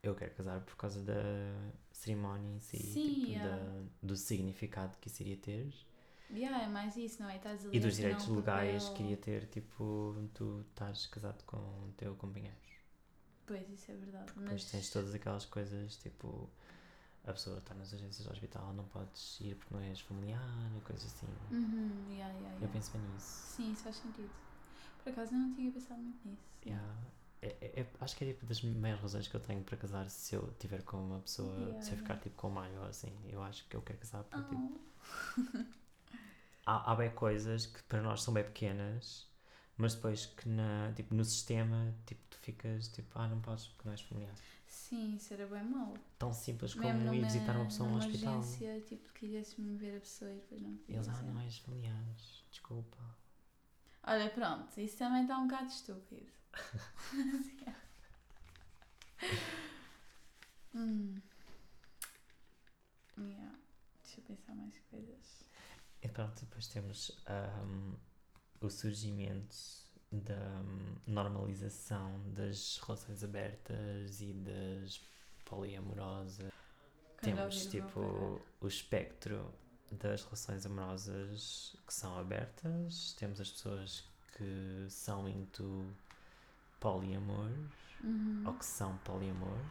Eu 0.01 0.15
quero 0.15 0.33
casar 0.33 0.61
por 0.61 0.75
causa 0.77 1.03
da 1.03 1.13
cerimónia 1.91 2.55
em 2.55 2.59
si, 2.59 2.77
Sim, 2.77 3.19
tipo, 3.21 3.31
yeah. 3.33 3.49
da- 3.49 3.83
do 4.01 4.15
significado 4.15 4.97
que 4.99 5.09
isso 5.09 5.21
iria 5.21 5.37
ter 5.37 5.71
Yeah, 6.33 6.63
é 6.63 6.67
mais 6.67 6.95
isso, 6.95 7.21
não 7.21 7.29
é? 7.29 7.35
Estás 7.37 7.65
ali 7.65 7.77
e 7.77 7.79
dos 7.79 7.95
direitos 7.95 8.27
um 8.29 8.35
legais 8.35 8.83
papel. 8.83 8.95
que 8.97 9.03
iria 9.03 9.17
ter, 9.17 9.47
tipo, 9.47 10.15
tu 10.33 10.61
estás 10.69 11.05
casado 11.07 11.43
com 11.45 11.57
o 11.57 11.93
teu 11.97 12.15
companheiro. 12.15 12.55
Pois, 13.45 13.69
isso 13.69 13.91
é 13.91 13.95
verdade. 13.95 14.31
Mas 14.35 14.63
tens 14.65 14.89
todas 14.89 15.13
aquelas 15.13 15.45
coisas, 15.45 15.97
tipo, 15.97 16.49
a 17.25 17.33
pessoa 17.33 17.57
está 17.57 17.73
nas 17.75 17.93
agências 17.93 18.25
do 18.25 18.31
hospital, 18.31 18.73
não 18.73 18.85
podes 18.85 19.39
ir 19.41 19.55
porque 19.55 19.73
não 19.73 19.81
és 19.81 19.99
familiar, 19.99 20.41
coisas 20.85 21.05
assim. 21.05 21.27
Uhum, 21.51 21.91
yeah, 22.09 22.33
yeah, 22.39 22.57
Eu 22.65 22.69
penso 22.69 22.91
bem 22.91 23.01
nisso. 23.13 23.55
Sim, 23.55 23.71
isso 23.73 23.83
faz 23.83 23.97
sentido. 23.97 24.29
Por 25.03 25.11
acaso 25.11 25.33
eu 25.33 25.39
não 25.39 25.53
tinha 25.53 25.71
pensado 25.71 26.01
muito 26.01 26.27
nisso. 26.27 26.43
Yeah. 26.65 26.95
É, 27.41 27.47
é- 27.59 27.81
é- 27.81 27.87
acho 27.99 28.15
que 28.15 28.23
é 28.23 28.27
tipo 28.33 28.45
das 28.45 28.61
maiores 28.61 29.01
razões 29.01 29.27
que 29.27 29.35
eu 29.35 29.39
tenho 29.39 29.63
para 29.63 29.75
casar 29.75 30.07
se 30.09 30.35
eu 30.35 30.53
tiver 30.59 30.83
com 30.83 30.97
uma 30.97 31.19
pessoa, 31.19 31.81
se 31.81 31.91
eu 31.91 31.97
ficar 31.97 32.17
tipo 32.17 32.35
com 32.35 32.49
o 32.51 32.79
ou 32.79 32.85
assim. 32.85 33.11
Eu 33.27 33.41
acho 33.41 33.67
que 33.67 33.75
eu 33.75 33.81
quero 33.81 33.97
casar 33.99 34.23
porque 34.23 34.55
tipo, 34.55 34.79
Oh. 35.37 35.41
há, 36.65 36.91
há 36.91 36.95
bem 36.95 37.09
coisas 37.11 37.65
que 37.65 37.81
para 37.83 38.01
nós 38.01 38.21
são 38.23 38.33
bem 38.33 38.43
pequenas, 38.43 39.27
mas 39.77 39.95
depois 39.95 40.25
que 40.25 40.47
na, 40.49 40.91
tipo, 40.95 41.13
no 41.15 41.23
sistema 41.25 41.93
tipo, 42.05 42.21
tu 42.29 42.37
ficas 42.39 42.87
tipo, 42.89 43.17
ah, 43.19 43.27
não 43.27 43.41
podes 43.41 43.67
porque 43.67 43.83
não 43.85 43.91
és 43.93 44.01
familiar. 44.01 44.35
Sim, 44.67 45.15
isso 45.15 45.33
era 45.33 45.45
bem 45.47 45.63
mau. 45.63 45.93
Tão 46.17 46.31
simples 46.33 46.73
como 46.73 46.87
Mesmo 46.87 47.01
ir 47.01 47.05
numa- 47.05 47.23
visitar 47.25 47.55
uma 47.55 47.65
pessoa 47.65 47.89
no 47.89 47.97
hospital. 47.97 48.39
urgência, 48.39 48.81
tipo, 48.81 49.11
quisesse-me 49.13 49.77
ver 49.77 49.97
a 49.97 49.99
pessoa 49.99 50.31
e 50.31 50.35
depois 50.35 50.61
não 50.61 50.75
podia 50.77 50.95
eles, 50.95 51.07
ah, 51.09 51.21
não 51.23 51.39
és 51.41 51.57
familiar, 51.57 52.03
desculpa. 52.49 52.97
Olha, 54.03 54.29
pronto, 54.29 54.79
isso 54.79 54.97
também 54.97 55.23
está 55.23 55.37
um 55.37 55.47
bocado 55.47 55.67
estúpido. 55.69 56.31
hum. 60.73 61.21
Yeah. 63.17 63.51
Deixa 64.03 64.19
eu 64.19 64.23
pensar 64.23 64.55
mais 64.55 64.73
coisas. 64.89 65.40
E 66.01 66.07
pronto, 66.07 66.39
depois 66.39 66.67
temos 66.67 67.11
ahm, 67.27 67.93
o 68.59 68.69
surgimento 68.69 69.55
da 70.11 70.61
hum, 70.61 70.95
normalização 71.07 72.19
das 72.33 72.79
relações 72.83 73.23
abertas 73.23 74.21
e 74.21 74.33
das 74.33 75.01
poliamorosas. 75.45 76.51
Quando 77.17 77.35
Temos 77.35 77.65
tipo 77.67 78.41
o 78.59 78.67
espectro 78.67 79.53
das 79.91 80.23
relações 80.23 80.65
amorosas 80.65 81.75
que 81.85 81.93
são 81.93 82.17
abertas, 82.17 83.13
temos 83.19 83.39
as 83.39 83.51
pessoas 83.51 84.03
que 84.37 84.87
são 84.89 85.29
into 85.29 85.85
poliamor. 86.79 87.51
Uhum. 88.03 88.43
ou 88.45 88.53
que 88.53 88.65
são 88.65 88.97
poliamores. 88.97 89.61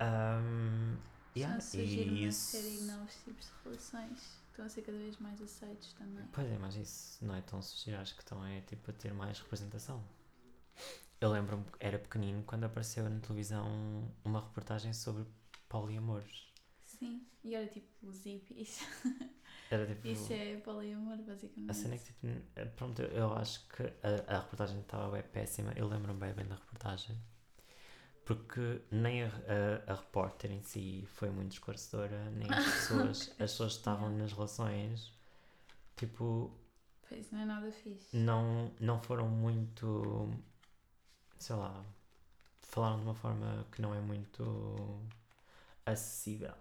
Ahm, 0.00 0.96
yeah, 1.38 1.60
surgir 1.60 2.06
e 2.06 2.10
uma 2.22 2.28
isso. 2.28 2.52
série 2.52 2.76
de 2.78 2.82
novos 2.84 3.14
tipos 3.24 3.46
de 3.46 3.52
relações 3.64 4.18
estão 4.50 4.64
a 4.64 4.68
ser 4.68 4.82
cada 4.82 4.98
vez 4.98 5.16
mais 5.18 5.40
aceitos 5.40 5.92
também. 5.94 6.24
Pois 6.32 6.46
é, 6.50 6.58
mas 6.58 6.76
isso 6.76 7.24
não 7.24 7.34
é 7.34 7.40
tão 7.42 7.62
surgir, 7.62 7.94
acho 7.94 8.14
que 8.14 8.22
estão 8.22 8.44
é 8.44 8.60
tipo 8.62 8.90
a 8.90 8.94
ter 8.94 9.12
mais 9.14 9.38
representação. 9.40 10.02
Eu 11.20 11.30
lembro-me 11.30 11.64
era 11.80 11.98
pequenino 11.98 12.42
quando 12.44 12.64
apareceu 12.64 13.08
na 13.08 13.18
televisão 13.20 14.08
uma 14.24 14.40
reportagem 14.40 14.92
sobre 14.92 15.24
poliamores. 15.68 16.46
Sim, 16.84 17.26
e 17.44 17.54
era 17.54 17.66
tipo 17.66 18.06
os 18.06 18.24
hippies. 18.24 18.80
Era 19.70 19.84
tipo. 19.86 20.08
Isso 20.08 20.32
é 20.32 20.56
poliamor, 20.56 21.18
basicamente. 21.18 21.70
A 21.70 21.74
cena 21.74 21.94
é 21.94 21.98
que 21.98 22.04
tipo, 22.04 22.26
pronto, 22.76 23.02
eu- 23.02 23.08
eu 23.10 23.32
acho 23.34 23.68
que 23.68 23.82
a, 24.02 24.36
a 24.36 24.40
reportagem 24.40 24.80
estava 24.80 25.10
bem 25.10 25.22
péssima, 25.22 25.72
eu 25.76 25.86
lembro-me 25.86 26.18
bem, 26.18 26.32
bem 26.32 26.46
da 26.46 26.54
reportagem, 26.54 27.14
porque 28.28 28.82
nem 28.92 29.24
a, 29.24 29.28
a, 29.88 29.92
a 29.92 29.96
repórter 29.96 30.52
em 30.52 30.62
si 30.62 31.06
foi 31.14 31.30
muito 31.30 31.52
esclarecedora, 31.54 32.30
nem 32.32 32.54
as 32.54 32.64
pessoas, 32.74 33.30
as 33.32 33.52
pessoas 33.52 33.72
que 33.74 33.78
estavam 33.80 34.10
nas 34.10 34.32
relações, 34.32 35.12
tipo, 35.96 36.52
Pois, 37.08 37.30
não 37.32 37.40
é 37.40 37.44
nada 37.44 37.72
fixe. 37.72 38.06
não, 38.12 38.70
não 38.80 39.00
foram 39.00 39.28
muito, 39.28 40.28
sei 41.38 41.56
lá, 41.56 41.84
falaram 42.62 42.98
de 42.98 43.04
uma 43.04 43.14
forma 43.14 43.66
que 43.72 43.82
não 43.82 43.94
é 43.94 44.00
muito 44.00 45.00
acessível, 45.86 46.54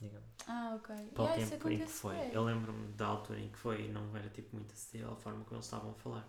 digamos. 0.00 0.28
Ah, 0.48 0.74
ok. 0.76 0.88
Para 1.14 1.24
Yeah, 1.24 1.36
o 1.36 1.38
isso 1.38 1.54
tempo 1.54 1.68
em 1.70 1.80
que 1.80 1.88
foi. 1.90 2.16
Eu 2.32 2.44
lembro-me 2.44 2.92
da 2.94 3.06
altura 3.06 3.40
em 3.40 3.48
que 3.50 3.58
foi 3.58 3.86
e 3.86 3.88
não 3.88 4.16
era 4.16 4.28
tipo 4.30 4.56
muito 4.56 4.72
acessível 4.72 5.12
a 5.12 5.16
forma 5.16 5.44
como 5.44 5.56
eles 5.56 5.66
estavam 5.66 5.90
a 5.92 5.94
falar. 5.94 6.28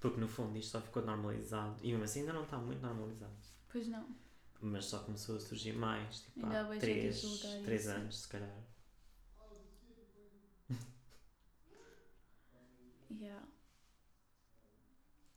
Porque 0.00 0.20
no 0.20 0.28
fundo 0.28 0.56
isto 0.56 0.70
só 0.72 0.80
ficou 0.80 1.04
normalizado 1.04 1.78
e 1.82 1.88
mesmo 1.90 2.04
assim 2.04 2.20
ainda 2.20 2.32
não 2.32 2.44
está 2.44 2.56
muito 2.56 2.80
normalizado. 2.80 3.32
Pois 3.70 3.86
não. 3.88 4.06
Mas 4.60 4.86
só 4.86 5.00
começou 5.00 5.36
a 5.36 5.40
surgir 5.40 5.72
mais, 5.72 6.20
tipo 6.20 6.44
Ainda 6.44 6.58
há 6.58 6.60
há 6.62 6.64
bué 6.64 6.78
3, 6.78 7.14
sítios 7.16 7.40
de 7.40 7.46
lugar 7.46 7.60
e 7.60 7.64
três 7.64 7.82
isso. 7.82 7.90
anos 7.90 8.20
se 8.20 8.28
calhar. 8.28 8.56
Yeah. 13.10 13.46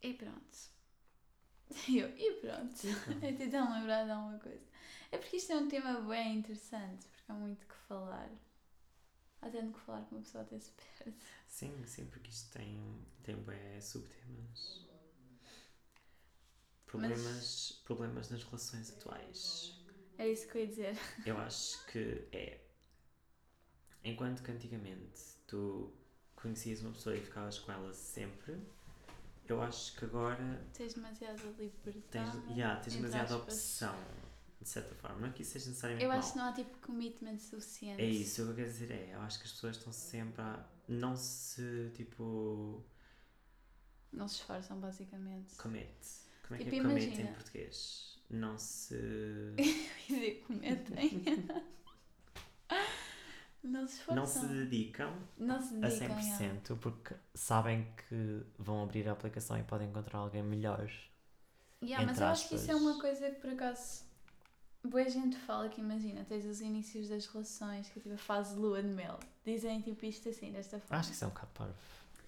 E 0.01 0.13
pronto. 0.13 0.57
Eu, 1.89 2.09
e 2.17 2.33
pronto. 2.41 2.75
Eu 3.23 3.37
tentando 3.37 3.73
lembrar 3.73 4.05
de 4.05 4.11
alguma 4.11 4.39
coisa. 4.39 4.65
É 5.11 5.17
porque 5.17 5.37
isto 5.37 5.51
é 5.51 5.57
um 5.57 5.67
tema 5.67 6.01
bem 6.01 6.37
interessante, 6.37 7.07
porque 7.07 7.31
há 7.31 7.33
muito 7.35 7.65
que 7.65 7.75
falar. 7.87 8.29
Há 9.41 9.49
tanto 9.49 9.73
que 9.73 9.79
falar 9.85 10.05
que 10.05 10.13
uma 10.13 10.21
pessoa 10.21 10.43
até 10.43 10.59
se 10.59 10.71
perde. 10.71 11.17
Sim, 11.47 11.83
sim, 11.85 12.05
porque 12.05 12.29
isto 12.29 12.51
tem, 12.51 13.05
tem 13.23 13.35
bué 13.37 13.81
subtemas. 13.81 14.87
Problemas, 16.85 17.81
problemas 17.85 18.29
nas 18.29 18.43
relações 18.43 18.91
atuais. 18.91 19.79
É 20.17 20.27
isso 20.27 20.47
que 20.47 20.57
eu 20.57 20.61
ia 20.61 20.67
dizer. 20.67 20.97
Eu 21.25 21.37
acho 21.37 21.85
que 21.87 22.27
é. 22.31 22.59
Enquanto 24.03 24.43
que 24.43 24.51
antigamente 24.51 25.19
tu 25.47 25.93
conhecias 26.35 26.81
uma 26.81 26.91
pessoa 26.91 27.15
e 27.15 27.21
ficavas 27.21 27.59
com 27.59 27.71
ela 27.71 27.93
sempre, 27.93 28.59
eu 29.47 29.61
acho 29.61 29.95
que 29.95 30.05
agora 30.05 30.65
Tens 30.73 30.93
demasiada 30.95 31.37
tens, 31.37 31.57
liberdade. 31.59 32.53
yeah, 32.53 32.79
tens 32.81 32.95
demasiada 32.95 33.37
opção, 33.37 33.95
de 34.61 34.69
certa 34.69 34.93
forma. 34.95 35.17
Não 35.19 35.27
é 35.27 35.31
que 35.31 35.41
isso 35.41 35.51
seja 35.51 35.69
necessariamente 35.69 36.05
Eu 36.05 36.11
acho 36.11 36.31
que 36.33 36.37
não 36.37 36.45
há 36.45 36.53
tipo 36.53 36.77
commitment 36.85 37.39
suficiente. 37.39 38.01
É 38.01 38.05
isso, 38.05 38.41
o 38.41 38.45
que 38.45 38.51
eu 38.51 38.55
quero 38.57 38.69
dizer 38.69 38.91
é, 38.91 39.15
eu 39.15 39.21
acho 39.21 39.39
que 39.39 39.45
as 39.45 39.51
pessoas 39.51 39.77
estão 39.77 39.91
sempre 39.93 40.41
a. 40.41 40.63
não 40.87 41.15
se 41.15 41.91
tipo. 41.95 42.83
Não 44.13 44.27
se 44.27 44.35
esforçam, 44.35 44.79
basicamente. 44.79 45.55
commit. 45.55 45.87
Como 46.47 46.55
é 46.55 46.57
Tipo, 46.59 46.69
que 46.69 46.75
é 46.75 46.81
commit 46.81 47.05
em 47.05 47.07
imagina. 47.07 47.31
português? 47.33 48.19
Não 48.29 48.57
se. 48.57 48.95
Cometem. 50.47 51.23
não 53.63 53.87
se 53.87 53.97
esforçam. 53.99 54.15
não 54.15 54.25
se 54.25 54.47
dedicam 54.47 55.13
Não 55.37 55.61
se 55.61 55.75
a 55.75 55.79
dedicam. 55.89 56.17
100% 56.17 56.77
porque 56.79 57.15
sabem 57.33 57.87
que 58.07 58.43
vão 58.57 58.83
abrir 58.83 59.07
a 59.07 59.11
aplicação 59.13 59.57
e 59.57 59.63
podem 59.63 59.89
encontrar 59.89 60.19
alguém 60.19 60.43
melhor. 60.43 60.91
Yeah, 61.83 62.05
mas 62.05 62.19
eu 62.19 62.27
acho 62.27 62.49
que 62.49 62.55
isso 62.55 62.71
é 62.71 62.75
uma 62.75 62.99
coisa 62.99 63.29
que 63.31 63.39
por 63.41 63.49
acaso 63.51 64.03
boa 64.83 65.07
gente 65.09 65.37
fala 65.37 65.69
que 65.69 65.79
imagina, 65.81 66.25
tens 66.25 66.45
os 66.45 66.61
inícios 66.61 67.07
das 67.09 67.25
relações, 67.27 67.89
que 67.89 67.99
é 67.99 68.01
tipo 68.01 68.15
a 68.15 68.17
fase 68.17 68.53
de 68.55 68.59
lua 68.61 68.81
de 68.81 68.89
mel. 68.89 69.19
Dizem 69.45 69.81
tipo 69.81 70.05
isto 70.05 70.29
assim, 70.29 70.51
desta 70.51 70.79
forma. 70.79 70.99
Acho 70.99 71.09
que 71.09 71.15
isso 71.15 71.23
é 71.23 71.27
um 71.27 71.31
bocado 71.31 71.51
parvo. 71.53 71.75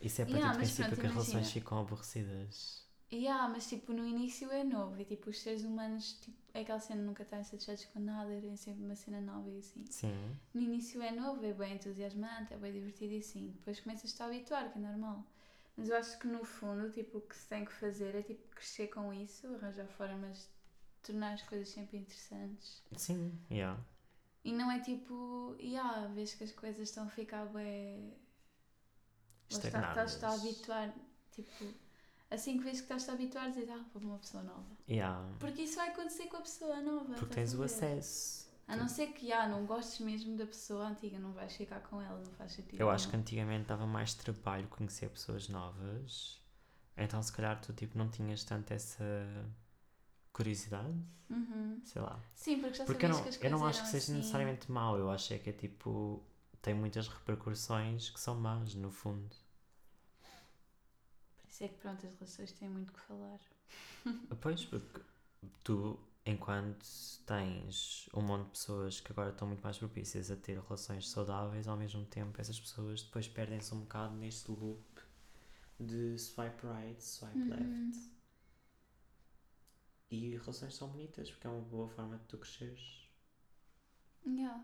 Isso 0.01 0.21
é 0.21 0.25
para 0.25 0.37
Yeah, 0.37 0.49
ti 0.49 0.53
do 0.53 0.59
mas 0.59 0.71
princípio 0.75 0.85
pronto, 0.85 0.99
que 0.99 1.05
as 1.07 1.11
relações 1.13 1.47
imagina. 1.47 1.53
ficam 1.53 1.79
aborrecidas. 1.79 2.83
Yeah, 3.11 3.47
mas 3.47 3.67
tipo, 3.67 3.93
no 3.93 4.05
início 4.07 4.51
é 4.51 4.63
novo 4.63 4.99
e 4.99 5.05
tipo, 5.05 5.29
os 5.29 5.39
seres 5.39 5.63
humanos, 5.63 6.13
tipo, 6.13 6.35
é 6.53 6.61
aquela 6.61 6.79
cena 6.79 7.01
nunca 7.03 7.21
estarem 7.23 7.45
satisfeitos 7.45 7.85
com 7.85 7.99
nada, 7.99 8.41
tem 8.41 8.55
sempre 8.57 8.83
uma 8.83 8.95
cena 8.95 9.21
nova 9.21 9.47
e 9.49 9.59
assim. 9.59 9.85
Sim. 9.89 10.35
No 10.53 10.61
início 10.61 11.01
é 11.01 11.11
novo, 11.11 11.45
é 11.45 11.53
bem 11.53 11.75
entusiasmante, 11.75 12.53
é 12.53 12.57
bem 12.57 12.73
divertido 12.73 13.13
e 13.13 13.19
assim. 13.19 13.51
Depois 13.51 13.79
começas-te 13.79 14.21
a 14.21 14.25
habituar, 14.25 14.71
que 14.71 14.79
é 14.79 14.81
normal. 14.81 15.23
Mas 15.77 15.89
eu 15.89 15.95
acho 15.97 16.17
que 16.19 16.27
no 16.27 16.43
fundo, 16.43 16.89
tipo, 16.91 17.19
o 17.19 17.21
que 17.21 17.35
se 17.35 17.47
tem 17.47 17.63
que 17.65 17.73
fazer 17.73 18.15
é 18.15 18.21
tipo 18.23 18.47
crescer 18.55 18.87
com 18.87 19.13
isso, 19.13 19.47
arranjar 19.55 19.87
formas 19.87 20.37
de 20.39 20.62
tornar 21.03 21.33
as 21.33 21.41
coisas 21.43 21.69
sempre 21.69 21.97
interessantes. 21.97 22.81
Sim, 22.95 23.37
yeah. 23.51 23.79
E 24.43 24.51
não 24.51 24.71
é 24.71 24.79
tipo, 24.79 25.55
yeah, 25.59 26.07
vês 26.07 26.33
que 26.33 26.43
as 26.43 26.51
coisas 26.51 26.89
estão 26.89 27.05
a 27.05 27.09
ficar 27.09 27.45
bem. 27.45 28.13
Estagnadas. 29.49 30.13
Estás-te 30.13 30.25
a 30.25 30.33
habituar, 30.33 30.93
tipo, 31.31 31.65
assim 32.31 32.57
que 32.57 32.63
vês 32.63 32.77
que 32.77 32.83
estás-te 32.83 33.11
a 33.11 33.13
habituar, 33.13 33.51
dizes, 33.51 33.69
ah, 33.69 33.85
vou 33.93 34.01
uma 34.01 34.17
pessoa 34.17 34.43
nova. 34.43 34.77
Yeah. 34.89 35.23
Porque 35.39 35.61
isso 35.61 35.75
vai 35.75 35.89
acontecer 35.89 36.27
com 36.27 36.37
a 36.37 36.41
pessoa 36.41 36.81
nova. 36.81 37.13
Porque 37.13 37.35
tens 37.35 37.53
o 37.53 37.63
acesso. 37.63 38.51
A 38.67 38.75
não 38.75 38.87
ser 38.87 39.07
que, 39.07 39.31
ah, 39.31 39.47
não 39.47 39.65
gostes 39.65 39.99
mesmo 39.99 40.37
da 40.37 40.45
pessoa 40.45 40.87
antiga, 40.87 41.19
não 41.19 41.33
vais 41.33 41.53
ficar 41.53 41.81
com 41.81 42.01
ela, 42.01 42.19
não 42.19 42.31
faz 42.33 42.53
sentido. 42.53 42.79
Eu 42.79 42.89
acho 42.89 43.07
que 43.07 43.13
nenhum. 43.13 43.21
antigamente 43.21 43.67
dava 43.67 43.85
mais 43.85 44.13
trabalho 44.13 44.67
conhecer 44.69 45.09
pessoas 45.09 45.49
novas. 45.49 46.41
Então 46.95 47.21
se 47.21 47.31
calhar 47.31 47.59
tu 47.59 47.73
tipo 47.73 47.97
não 47.97 48.09
tinhas 48.09 48.43
tanto 48.43 48.71
essa 48.71 49.03
curiosidade, 50.33 50.97
Uhum. 51.29 51.81
sei 51.83 52.01
lá. 52.01 52.19
Sim, 52.35 52.59
porque 52.59 52.77
já 52.77 52.85
Porque 52.85 53.05
eu 53.05 53.09
não, 53.09 53.23
que 53.23 53.29
as 53.29 53.37
eu 53.41 53.49
não 53.51 53.65
acho 53.65 53.81
que 53.83 53.87
seja 53.89 54.03
assim. 54.05 54.17
necessariamente 54.17 54.71
mau, 54.71 54.97
eu 54.97 55.09
acho 55.11 55.33
é 55.33 55.39
que 55.39 55.49
é 55.49 55.53
tipo. 55.53 56.23
tem 56.61 56.73
muitas 56.73 57.07
repercussões 57.07 58.09
que 58.09 58.19
são 58.19 58.35
más, 58.35 58.75
no 58.75 58.91
fundo. 58.91 59.35
Por 61.41 61.47
isso 61.49 61.63
é 61.63 61.67
que, 61.67 61.75
pronto, 61.77 62.05
as 62.05 62.13
relações 62.15 62.51
têm 62.53 62.69
muito 62.69 62.91
que 62.91 62.99
falar. 62.99 63.39
Pois, 64.41 64.65
porque 64.65 64.99
tu, 65.63 65.99
enquanto 66.25 66.85
tens 67.25 68.09
um 68.13 68.21
monte 68.21 68.45
de 68.45 68.49
pessoas 68.51 68.99
que 68.99 69.11
agora 69.11 69.29
estão 69.31 69.47
muito 69.47 69.61
mais 69.63 69.77
propícias 69.77 70.29
a 70.31 70.35
ter 70.35 70.59
relações 70.59 71.09
saudáveis, 71.09 71.67
ao 71.67 71.77
mesmo 71.77 72.05
tempo 72.05 72.39
essas 72.41 72.59
pessoas 72.59 73.03
depois 73.03 73.27
perdem-se 73.27 73.73
um 73.73 73.81
bocado 73.81 74.15
neste 74.15 74.49
loop 74.51 74.83
de 75.79 76.17
swipe 76.19 76.65
right, 76.67 77.03
swipe 77.03 77.35
Uhum. 77.35 77.49
left. 77.49 78.09
E 80.13 80.37
relações 80.37 80.75
são 80.75 80.89
bonitas 80.89 81.31
porque 81.31 81.47
é 81.47 81.49
uma 81.49 81.61
boa 81.61 81.87
forma 81.89 82.19
de 82.19 82.23
tu 82.25 82.37
cresceres. 82.37 83.09
Yeah. 84.23 84.63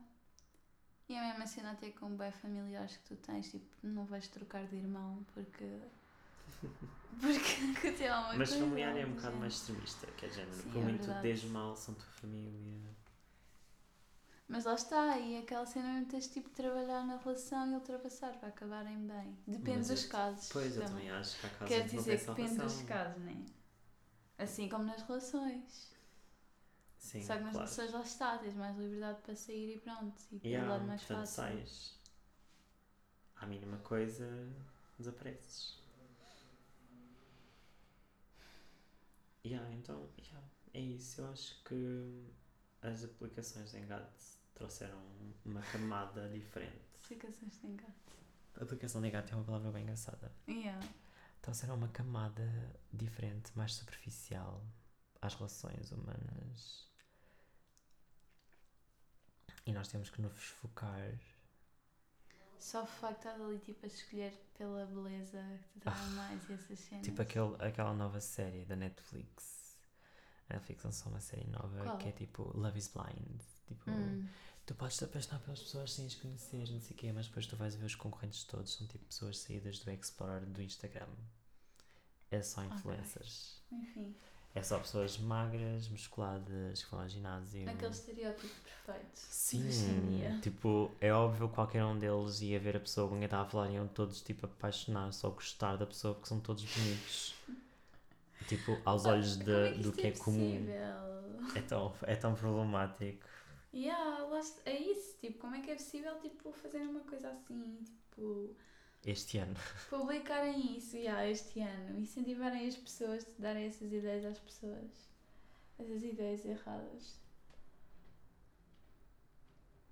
E 1.10 1.15
é 1.15 1.32
a 1.32 1.47
cena 1.47 1.71
até 1.71 1.89
com 1.89 2.15
bem 2.15 2.32
familiares 2.32 2.97
que 2.97 3.04
tu 3.04 3.15
tens, 3.15 3.50
tipo, 3.50 3.65
não 3.82 4.06
vais 4.06 4.28
trocar 4.28 4.67
de 4.67 4.76
irmão 4.76 5.26
porque. 5.34 5.65
porque 7.19 7.73
que 7.82 7.91
tem 7.93 8.08
alguma 8.08 8.36
Mas 8.38 8.50
coisa, 8.50 8.63
familiar 8.63 8.95
é 8.95 9.06
um 9.08 9.10
do 9.10 9.15
bocado 9.15 9.38
mais 9.38 9.54
extremista, 9.56 10.06
que 10.12 10.28
é 10.28 10.30
género. 10.30 10.54
Sim, 10.54 10.69
Por 10.69 10.82
é 10.82 10.84
muito 10.84 11.08
tu 11.08 11.21
dês 11.23 11.43
mal, 11.45 11.76
são 11.76 11.95
tua 11.95 12.06
família. 12.06 12.95
Mas 14.47 14.65
lá 14.65 14.76
está, 14.76 15.17
e 15.17 15.38
aquela 15.39 15.65
cena 15.65 15.93
mesmo 15.93 16.10
tens 16.12 16.28
tipo 16.28 16.47
de 16.50 16.56
trabalhar 16.56 17.04
na 17.08 17.17
relação 17.17 17.71
e 17.71 17.73
ultrapassar 17.73 18.38
para 18.38 18.50
acabarem 18.50 19.00
bem. 19.08 19.36
Depende 19.47 19.78
Mas 19.80 19.88
dos 19.88 20.04
eu- 20.04 20.10
casos. 20.12 20.50
Pois, 20.54 20.76
eu 20.76 20.84
também. 20.84 21.08
também 21.08 21.10
acho 21.12 21.39
que 21.39 21.45
há 21.47 21.50
casos 21.50 21.67
Quer 21.76 21.88
dizer 21.88 22.19
que 22.19 22.26
depende 22.28 22.56
dos 22.58 22.82
casos, 22.84 23.23
não 23.23 23.32
é? 23.32 23.59
Assim 24.39 24.69
como 24.69 24.86
nas 24.86 25.04
relações. 25.04 25.93
Sim, 26.97 27.21
Só 27.23 27.34
que 27.36 27.43
nas 27.43 27.52
claro. 27.54 27.58
relações 27.69 27.91
lá 27.91 28.02
está, 28.02 28.38
tens 28.38 28.56
mais 28.56 28.78
liberdade 28.78 29.21
para 29.21 29.36
sair 29.36 29.75
e 29.75 29.80
pronto. 29.80 30.21
E 30.32 30.47
Yeah, 30.47 30.69
lado 30.69 30.86
mais 30.86 31.02
portanto, 31.04 31.28
fácil. 31.28 31.43
sais. 31.60 31.93
À 33.36 33.45
mínima 33.45 33.78
coisa, 33.80 34.28
desapareces. 34.97 35.78
Yeah, 39.45 39.71
então, 39.73 40.10
yeah, 40.19 40.47
é 40.73 40.80
isso. 40.82 41.21
Eu 41.21 41.30
acho 41.32 41.63
que 41.63 42.25
as 42.82 43.04
aplicações 43.04 43.71
de 43.71 43.80
engate 43.80 44.23
trouxeram 44.54 45.02
uma 45.45 45.62
camada 45.62 46.28
diferente. 46.30 46.82
Aplicações 47.04 47.60
de 47.62 47.67
engate. 47.67 47.93
A 48.60 48.63
aplicação 48.63 49.02
de 49.02 49.08
engate 49.08 49.32
é 49.32 49.36
uma 49.36 49.45
palavra 49.45 49.71
bem 49.71 49.84
engraçada. 49.84 50.32
Yeah. 50.47 50.80
Trouxeram 51.41 51.75
uma 51.75 51.88
camada 51.89 52.43
diferente, 52.93 53.52
mais 53.56 53.73
superficial 53.73 54.63
às 55.21 55.34
relações 55.36 55.91
humanas. 55.91 56.88
E 59.65 59.71
nós 59.73 59.88
temos 59.88 60.10
que 60.10 60.21
nos 60.21 60.34
focar 60.43 61.17
Só 62.58 62.84
o 62.84 62.88
facto 62.88 63.21
de 63.21 63.28
estar 63.30 63.41
ali 63.45 63.60
tipo 63.60 63.86
a 63.86 63.88
escolher 63.88 64.34
pela 64.58 64.86
beleza 64.86 65.41
que 65.73 65.80
te 65.80 65.86
dá 65.86 65.91
mais 66.15 66.49
e 66.49 66.54
essas 66.54 66.80
cenas. 66.80 67.06
Tipo 67.06 67.21
aquele, 67.21 67.56
aquela 67.60 67.93
nova 67.93 68.19
série 68.19 68.65
da 68.65 68.75
Netflix. 68.75 69.78
A 70.49 70.54
Netflix 70.56 70.84
lançou 70.84 71.12
uma 71.12 71.21
série 71.21 71.47
nova 71.47 71.84
Qual? 71.84 71.97
que 71.99 72.10
é 72.10 72.12
tipo 72.12 72.52
Love 72.58 72.80
is 72.80 72.88
Blind. 72.89 73.41
Tipo, 73.67 73.91
Hum. 73.91 74.28
Tu 74.69 74.75
podes 74.75 74.97
te 74.97 75.03
apaixonar 75.03 75.39
pelas 75.39 75.60
pessoas 75.60 75.91
sem 75.93 76.05
as 76.05 76.13
conhecer, 76.13 76.69
não 76.69 76.79
sei 76.79 76.91
o 76.91 76.99
quê, 76.99 77.12
mas 77.12 77.25
depois 77.25 77.47
tu 77.47 77.55
vais 77.55 77.73
ver 77.73 77.86
os 77.88 77.95
concorrentes 77.95 78.43
todos, 78.43 78.71
são 78.75 78.86
tipo 78.86 79.03
pessoas 79.05 79.39
saídas 79.39 79.79
do 79.79 79.89
Explorer 79.89 80.45
do 80.45 80.62
Instagram. 80.62 81.08
É 82.29 82.39
só 82.43 82.63
influencers. 82.63 83.63
Enfim, 83.71 84.15
É 84.53 84.62
só 84.62 84.77
pessoas 84.77 85.17
magras, 85.17 85.88
musculadas, 85.88 86.84
que 86.84 86.91
vão 86.91 87.01
ao 87.01 87.10
ginásio. 87.10 87.67
aquele 87.67 87.89
estereótipo 87.91 88.53
perfeito. 88.63 89.10
Sim, 89.15 89.67
dia. 90.17 90.39
tipo, 90.43 90.91
é 91.01 91.12
óbvio 91.12 91.49
que 91.49 91.55
qualquer 91.55 91.84
um 91.84 91.97
deles 91.97 92.39
ia 92.41 92.60
ver 92.60 92.77
a 92.77 92.79
pessoa 92.79 93.10
com 93.10 93.15
quem 93.15 93.25
estava 93.25 93.43
a 93.47 93.49
falar 93.49 93.71
e 93.71 93.73
iam 93.73 93.88
todos 93.88 94.21
tipo 94.21 94.45
apaixonar-se 94.45 95.25
ou 95.25 95.32
gostar 95.32 95.77
da 95.77 95.88
pessoa 95.88 96.13
porque 96.13 96.29
são 96.29 96.39
todos 96.39 96.63
bonitos. 96.63 97.34
tipo, 98.47 98.77
aos 98.86 99.05
olhos 99.08 99.34
Como 99.34 99.45
de, 99.45 99.51
é 99.51 99.71
que 99.73 99.79
do 99.79 99.91
que 99.93 100.08
é 100.08 100.12
comum. 100.12 100.51
possível? 100.51 101.55
É 101.55 101.62
tão, 101.62 101.95
é 102.03 102.15
tão 102.15 102.36
problemático. 102.36 103.29
Yeah, 103.73 104.27
é 104.65 104.77
isso, 104.77 105.17
tipo, 105.19 105.39
como 105.39 105.55
é 105.55 105.62
que 105.62 105.71
é 105.71 105.75
possível 105.75 106.19
tipo, 106.19 106.51
fazer 106.51 106.79
uma 106.82 107.01
coisa 107.01 107.29
assim, 107.29 107.84
tipo, 107.84 108.55
Este 109.05 109.38
ano. 109.38 109.55
publicarem 109.89 110.77
isso 110.77 110.97
yeah, 110.97 111.27
este 111.27 111.62
ano, 111.62 111.99
incentivarem 111.99 112.67
as 112.67 112.75
pessoas, 112.75 113.25
darem 113.38 113.65
essas 113.65 113.91
ideias 113.93 114.25
às 114.25 114.39
pessoas, 114.39 115.10
essas 115.79 116.03
ideias 116.03 116.45
erradas. 116.45 117.19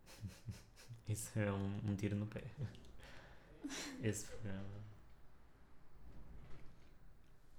Isso 1.07 1.39
é 1.39 1.51
um, 1.51 1.91
um 1.91 1.95
tiro 1.95 2.15
no 2.15 2.27
pé. 2.27 2.43
Esse 4.03 4.25
programa. 4.27 4.77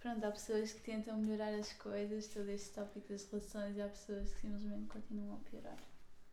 Pronto, 0.00 0.24
há 0.24 0.31
pessoas 0.31 0.72
que 0.72 0.81
tentam 0.81 1.16
melhorar 1.18 1.54
as 1.54 1.72
coisas, 1.74 2.28
todo 2.28 2.48
este 2.50 2.70
tópico 2.72 3.09
das 3.09 3.24
relações, 3.31 3.76
e 3.76 3.83
há 3.83 3.88
pessoas 3.88 4.33
que 4.33 4.40
simplesmente 4.40 4.88
continuam 4.88 5.37
a 5.37 5.50
piorar. 5.50 5.78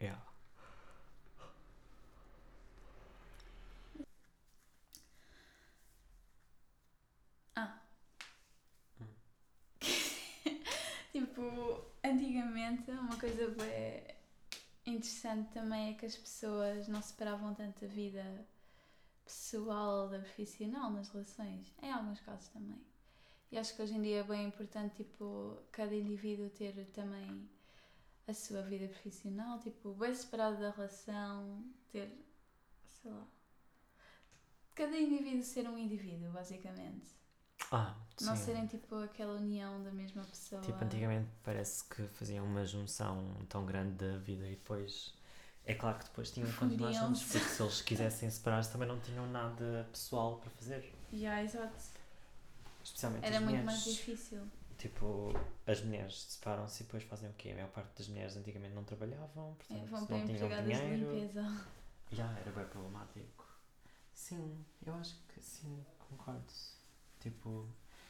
Yeah. 0.06 0.22
Tipo, 11.12 11.86
antigamente, 12.04 12.91
uma 12.91 13.18
coisa 13.18 13.48
bem 13.50 14.04
interessante 14.86 15.50
também 15.52 15.91
é 15.91 15.94
que 15.94 16.06
as 16.06 16.15
pessoas 16.15 16.88
não 16.88 17.02
separavam 17.02 17.56
tanto 17.56 17.86
a 17.86 17.88
vida 17.88 18.24
pessoal 19.24 20.08
da 20.08 20.20
profissional 20.20 20.91
nas 20.91 21.10
relações. 21.10 21.74
Em 21.82 21.91
alguns 21.91 22.20
casos 22.20 22.48
também. 22.50 22.80
E 23.52 23.58
acho 23.58 23.76
que 23.76 23.82
hoje 23.82 23.96
em 23.96 24.02
dia 24.02 24.20
é 24.20 24.24
bem 24.24 24.46
importante, 24.48 24.96
tipo, 24.98 25.58
cada 25.72 25.96
indivíduo 25.96 26.50
ter 26.50 26.74
também 26.94 27.50
a 28.28 28.34
sua 28.34 28.62
vida 28.64 28.88
profissional, 28.88 29.60
tipo, 29.60 29.94
bem 29.94 30.14
separado 30.14 30.60
da 30.60 30.72
relação, 30.72 31.64
ter, 31.92 32.10
sei 33.02 33.12
lá, 33.12 33.26
cada 34.76 34.98
indivíduo 34.98 35.44
ser 35.44 35.68
um 35.68 35.78
indivíduo, 35.78 36.32
basicamente. 36.32 37.08
Ah, 37.72 37.96
Não 38.22 38.36
sim. 38.36 38.44
serem 38.46 38.68
tipo 38.68 38.96
aquela 38.96 39.34
união 39.34 39.84
da 39.84 39.92
mesma 39.92 40.24
pessoa. 40.24 40.62
Tipo, 40.62 40.84
antigamente 40.84 41.28
parece 41.44 41.84
que 41.86 42.08
faziam 42.10 42.46
uma 42.46 42.66
junção 42.66 43.26
tão 43.50 43.66
grande 43.66 43.96
da 43.96 44.18
vida 44.18 44.46
e 44.48 44.52
depois. 44.52 45.14
É 45.66 45.74
claro 45.74 45.98
que 45.98 46.06
depois 46.06 46.32
tinham 46.32 46.48
que 46.50 46.56
continuar 46.58 46.92
juntos, 46.92 47.24
porque 47.24 47.40
se 47.40 47.62
eles 47.64 47.82
quisessem 47.82 48.30
separar-se 48.30 48.72
também 48.72 48.88
não 48.88 49.00
tinham 49.00 49.26
nada 49.28 49.88
pessoal 49.92 50.38
para 50.38 50.50
fazer. 50.52 50.94
Yeah, 51.12 51.44
exato. 51.44 51.76
Especialmente 52.84 53.26
Era 53.26 53.40
muito 53.42 53.48
mulheres. 53.48 53.66
mais 53.66 53.84
difícil. 53.84 54.42
Tipo, 54.78 55.34
as 55.66 55.82
mulheres 55.82 56.22
separam-se 56.24 56.84
e 56.84 56.86
depois 56.86 57.04
fazem 57.04 57.30
o 57.30 57.34
quê? 57.34 57.52
A 57.52 57.56
maior 57.56 57.70
parte 57.70 57.98
das 57.98 58.08
mulheres 58.08 58.36
antigamente 58.36 58.74
não 58.76 58.84
trabalhavam, 58.84 59.52
É, 59.52 59.56
portanto 59.56 59.90
vão 59.90 60.06
para 60.06 60.18
não 60.18 60.26
tinham 60.26 60.50
de 60.50 60.62
dinheiro. 60.64 61.12
limpeza. 61.16 61.66
Já, 62.12 62.32
era 62.40 62.52
bem 62.52 62.66
problemático. 62.66 63.46
Sim, 64.14 64.64
eu 64.86 64.94
acho 64.96 65.16
que 65.34 65.42
sim, 65.42 65.84
concordo. 66.10 66.44
Tipo, 67.20 67.68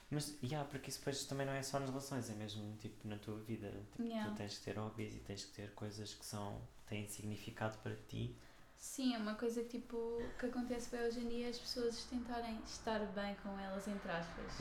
mas, 0.09 0.37
já, 0.43 0.63
porque 0.65 0.89
isso 0.89 0.99
depois 0.99 1.23
também 1.25 1.45
não 1.45 1.53
é 1.53 1.63
só 1.63 1.79
nas 1.79 1.89
relações, 1.89 2.29
é 2.29 2.33
mesmo 2.33 2.75
tipo 2.77 3.07
na 3.07 3.17
tua 3.17 3.37
vida. 3.39 3.71
Tipo, 3.91 4.03
Yeah. 4.03 4.29
Tu 4.31 4.35
tens 4.37 4.57
que 4.57 4.65
ter 4.65 4.77
hobbies 4.77 5.15
e 5.15 5.19
tens 5.19 5.45
que 5.45 5.51
ter 5.53 5.71
coisas 5.73 6.13
que 6.13 6.25
são, 6.25 6.61
têm 6.87 7.07
significado 7.07 7.77
para 7.79 7.95
ti. 8.07 8.35
Sim, 8.77 9.15
é 9.15 9.17
uma 9.17 9.35
coisa 9.35 9.63
que, 9.63 9.79
tipo, 9.79 10.21
que 10.39 10.45
acontece 10.47 10.89
bem 10.91 11.05
hoje 11.07 11.19
em 11.21 11.29
dia 11.29 11.49
as 11.49 11.57
pessoas 11.57 12.03
tentarem 12.05 12.59
estar 12.65 12.99
bem 13.13 13.33
com 13.35 13.57
elas, 13.57 13.87
entre 13.87 14.11
aspas, 14.11 14.59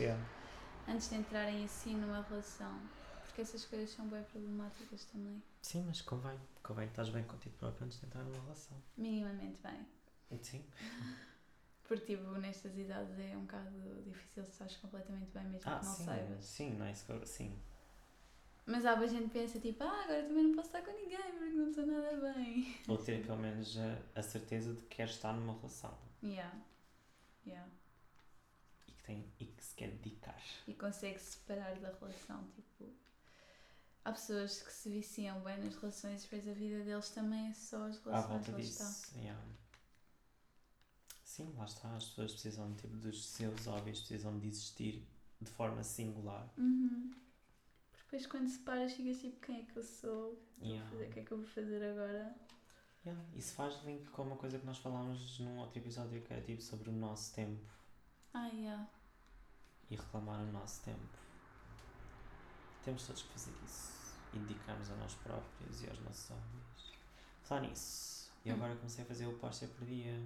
antes 0.88 1.08
de 1.08 1.16
entrarem 1.16 1.64
assim 1.64 1.96
numa 1.96 2.22
relação. 2.22 2.78
Porque 3.26 3.40
essas 3.42 3.64
coisas 3.64 3.90
são 3.90 4.06
bem 4.08 4.22
problemáticas 4.24 5.04
também. 5.06 5.42
Sim, 5.62 5.84
mas 5.86 6.00
convém. 6.00 6.38
Convém 6.62 6.86
que 6.86 6.92
estás 6.92 7.08
bem 7.10 7.24
contigo 7.24 7.56
próprio 7.56 7.84
antes 7.86 7.98
de 8.00 8.06
entrar 8.06 8.22
numa 8.22 8.42
relação. 8.42 8.76
Minimamente 8.96 9.60
bem. 9.60 10.38
Sim. 10.40 10.64
Porque, 11.88 12.16
tipo, 12.16 12.30
nestas 12.38 12.76
idades 12.78 13.18
é 13.18 13.36
um 13.36 13.42
bocado 13.42 14.02
difícil 14.04 14.44
se 14.44 14.50
estás 14.52 14.76
completamente 14.76 15.30
bem, 15.32 15.44
mesmo 15.44 15.70
Ah, 15.70 15.78
que 15.80 15.84
não 15.84 15.94
sim. 15.94 16.04
saibas. 16.04 16.44
Sim, 16.44 16.70
não 16.76 16.86
é 16.86 16.92
isso 16.92 17.04
que 17.04 17.12
eu- 17.12 17.26
Sim. 17.26 17.58
Mas 18.66 18.86
há 18.86 18.96
muita 18.96 19.12
gente 19.12 19.24
que 19.24 19.38
pensa, 19.38 19.60
tipo, 19.60 19.84
ah, 19.84 20.02
agora 20.04 20.22
também 20.22 20.44
não 20.44 20.54
posso 20.54 20.68
estar 20.68 20.80
com 20.82 20.92
ninguém 20.92 21.18
porque 21.32 21.52
não 21.52 21.68
estou 21.68 21.86
nada 21.86 22.32
bem. 22.32 22.74
Ou 22.88 22.96
ter 22.96 23.22
pelo 23.26 23.36
menos 23.38 23.76
a, 23.76 23.98
a 24.18 24.22
certeza 24.22 24.72
de 24.72 24.80
que 24.82 24.96
queres 24.96 25.12
estar 25.12 25.34
numa 25.34 25.52
relação 25.54 25.94
Yeah. 26.22 26.56
Yeah. 27.46 27.68
Tem, 29.04 29.32
e 29.38 29.46
que 29.46 29.64
se 29.64 29.74
quer 29.74 29.90
dedicar. 29.90 30.42
E 30.66 30.74
consegue 30.74 31.18
se 31.18 31.32
separar 31.32 31.78
da 31.80 31.92
relação, 31.92 32.44
tipo... 32.54 32.92
Há 34.04 34.12
pessoas 34.12 34.60
que 34.60 34.70
se 34.70 34.90
viciam 34.90 35.40
bem 35.40 35.56
nas 35.64 35.76
relações 35.76 36.20
e 36.20 36.24
depois 36.24 36.46
a 36.46 36.52
vida 36.52 36.84
deles 36.84 37.08
também 37.08 37.48
é 37.48 37.54
só 37.54 37.86
as 37.86 37.96
à 37.96 38.00
relações, 38.02 38.28
volta 38.28 38.52
lá 38.52 38.58
disso. 38.58 39.12
yeah. 39.16 39.42
Sim, 41.24 41.54
lá 41.56 41.64
está. 41.64 41.88
As 41.96 42.04
pessoas 42.10 42.32
precisam 42.32 42.74
tipo, 42.74 42.94
dos 42.98 43.24
seus 43.24 43.64
hobbies, 43.64 44.00
precisam 44.00 44.38
de 44.38 44.48
existir 44.48 45.04
de 45.40 45.50
forma 45.50 45.82
singular. 45.82 46.48
Uhum. 46.58 47.10
Porque 47.90 48.04
depois 48.04 48.26
quando 48.26 48.48
separas 48.48 48.92
ficas 48.92 49.18
tipo, 49.20 49.40
quem 49.40 49.60
é 49.60 49.64
que 49.64 49.76
eu 49.76 49.82
sou? 49.82 50.38
Yeah. 50.60 50.88
fazer? 50.90 51.04
O 51.06 51.10
que 51.10 51.20
é 51.20 51.24
que 51.24 51.32
eu 51.32 51.38
vou 51.38 51.46
fazer 51.46 51.82
agora? 51.82 52.36
Yeah. 53.06 53.24
Isso 53.34 53.54
faz 53.54 53.82
link 53.84 54.06
com 54.10 54.22
uma 54.22 54.36
coisa 54.36 54.58
que 54.58 54.66
nós 54.66 54.78
falámos 54.78 55.38
num 55.40 55.58
outro 55.58 55.78
episódio 55.78 56.20
que 56.22 56.32
é 56.32 56.40
tipo 56.40 56.62
sobre 56.62 56.90
o 56.90 56.92
nosso 56.92 57.34
tempo 57.34 57.64
Ah, 58.32 58.48
yeah. 58.48 58.88
E 59.90 59.96
reclamar 59.96 60.40
o 60.40 60.52
nosso 60.52 60.82
tempo. 60.82 61.18
Temos 62.84 63.06
todos 63.06 63.22
que 63.22 63.32
fazer 63.32 63.52
isso 63.64 64.18
e 64.32 64.38
dedicarmos 64.38 64.90
a 64.90 64.96
nós 64.96 65.14
próprios 65.14 65.82
e 65.82 65.88
aos 65.88 65.98
nossos 66.00 66.28
hobbies. 66.30 66.92
Falar 67.42 67.60
nisso. 67.62 68.30
E 68.44 68.50
Hum. 68.50 68.54
agora 68.56 68.76
comecei 68.76 69.04
a 69.04 69.06
fazer 69.06 69.26
o 69.26 69.38
póster 69.38 69.68
por 69.70 69.86
dia. 69.86 70.20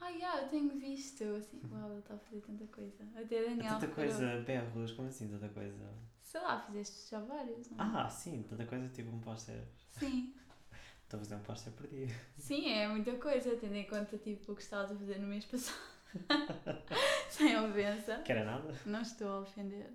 Ah, 0.00 0.08
yeah, 0.08 0.42
eu 0.42 0.48
tenho 0.48 0.78
visto. 0.78 1.22
Assim, 1.22 1.60
uau, 1.70 1.90
ele 1.90 2.00
está 2.00 2.14
a 2.14 2.18
fazer 2.18 2.40
tanta 2.40 2.66
coisa. 2.66 3.04
Até 3.14 3.42
Daniel. 3.42 3.74
tanta 3.74 3.86
reparou. 3.86 3.94
coisa, 4.10 4.40
berros, 4.42 4.92
como 4.92 5.08
assim 5.08 5.28
tanta 5.28 5.48
coisa? 5.50 5.94
Sei 6.22 6.40
lá, 6.40 6.60
fizeste 6.60 7.10
já 7.10 7.20
vários, 7.20 7.68
não 7.70 7.78
é? 7.84 8.02
Ah, 8.04 8.08
sim, 8.08 8.42
tanta 8.48 8.64
coisa 8.66 8.88
tipo 8.88 9.10
um 9.10 9.20
póster. 9.20 9.62
Sim. 9.92 10.34
Estou 11.04 11.18
a 11.20 11.22
fazer 11.24 11.34
um 11.34 11.42
póster 11.42 11.72
por 11.74 11.86
dia. 11.88 12.08
Sim, 12.38 12.70
é 12.70 12.88
muita 12.88 13.14
coisa, 13.18 13.54
tendo 13.56 13.74
em 13.74 13.86
conta 13.86 14.16
tipo, 14.16 14.52
o 14.52 14.56
que 14.56 14.62
estavas 14.62 14.90
a 14.92 14.96
fazer 14.96 15.18
no 15.18 15.26
mês 15.28 15.44
passado. 15.44 15.91
Sem 17.30 17.58
ofensa. 17.58 18.18
Que 18.18 18.32
era 18.32 18.44
nada? 18.44 18.74
Não 18.86 19.02
estou 19.02 19.28
a 19.28 19.40
ofender. 19.40 19.90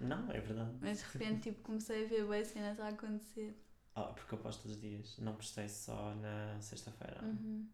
Não, 0.00 0.30
é 0.30 0.40
verdade. 0.40 0.76
Mas 0.80 0.98
de 0.98 1.04
repente 1.04 1.50
tipo, 1.50 1.62
comecei 1.62 2.04
a 2.04 2.08
ver 2.08 2.26
bem 2.26 2.44
cenas 2.44 2.80
a 2.80 2.88
acontecer. 2.88 3.56
Ah, 3.94 4.04
porque 4.04 4.34
eu 4.34 4.38
posto 4.38 4.62
todos 4.62 4.76
os 4.76 4.82
dias. 4.82 5.18
Não 5.18 5.34
postei 5.34 5.68
só 5.68 6.14
na 6.16 6.60
sexta-feira. 6.60 7.22
Uhum. 7.22 7.68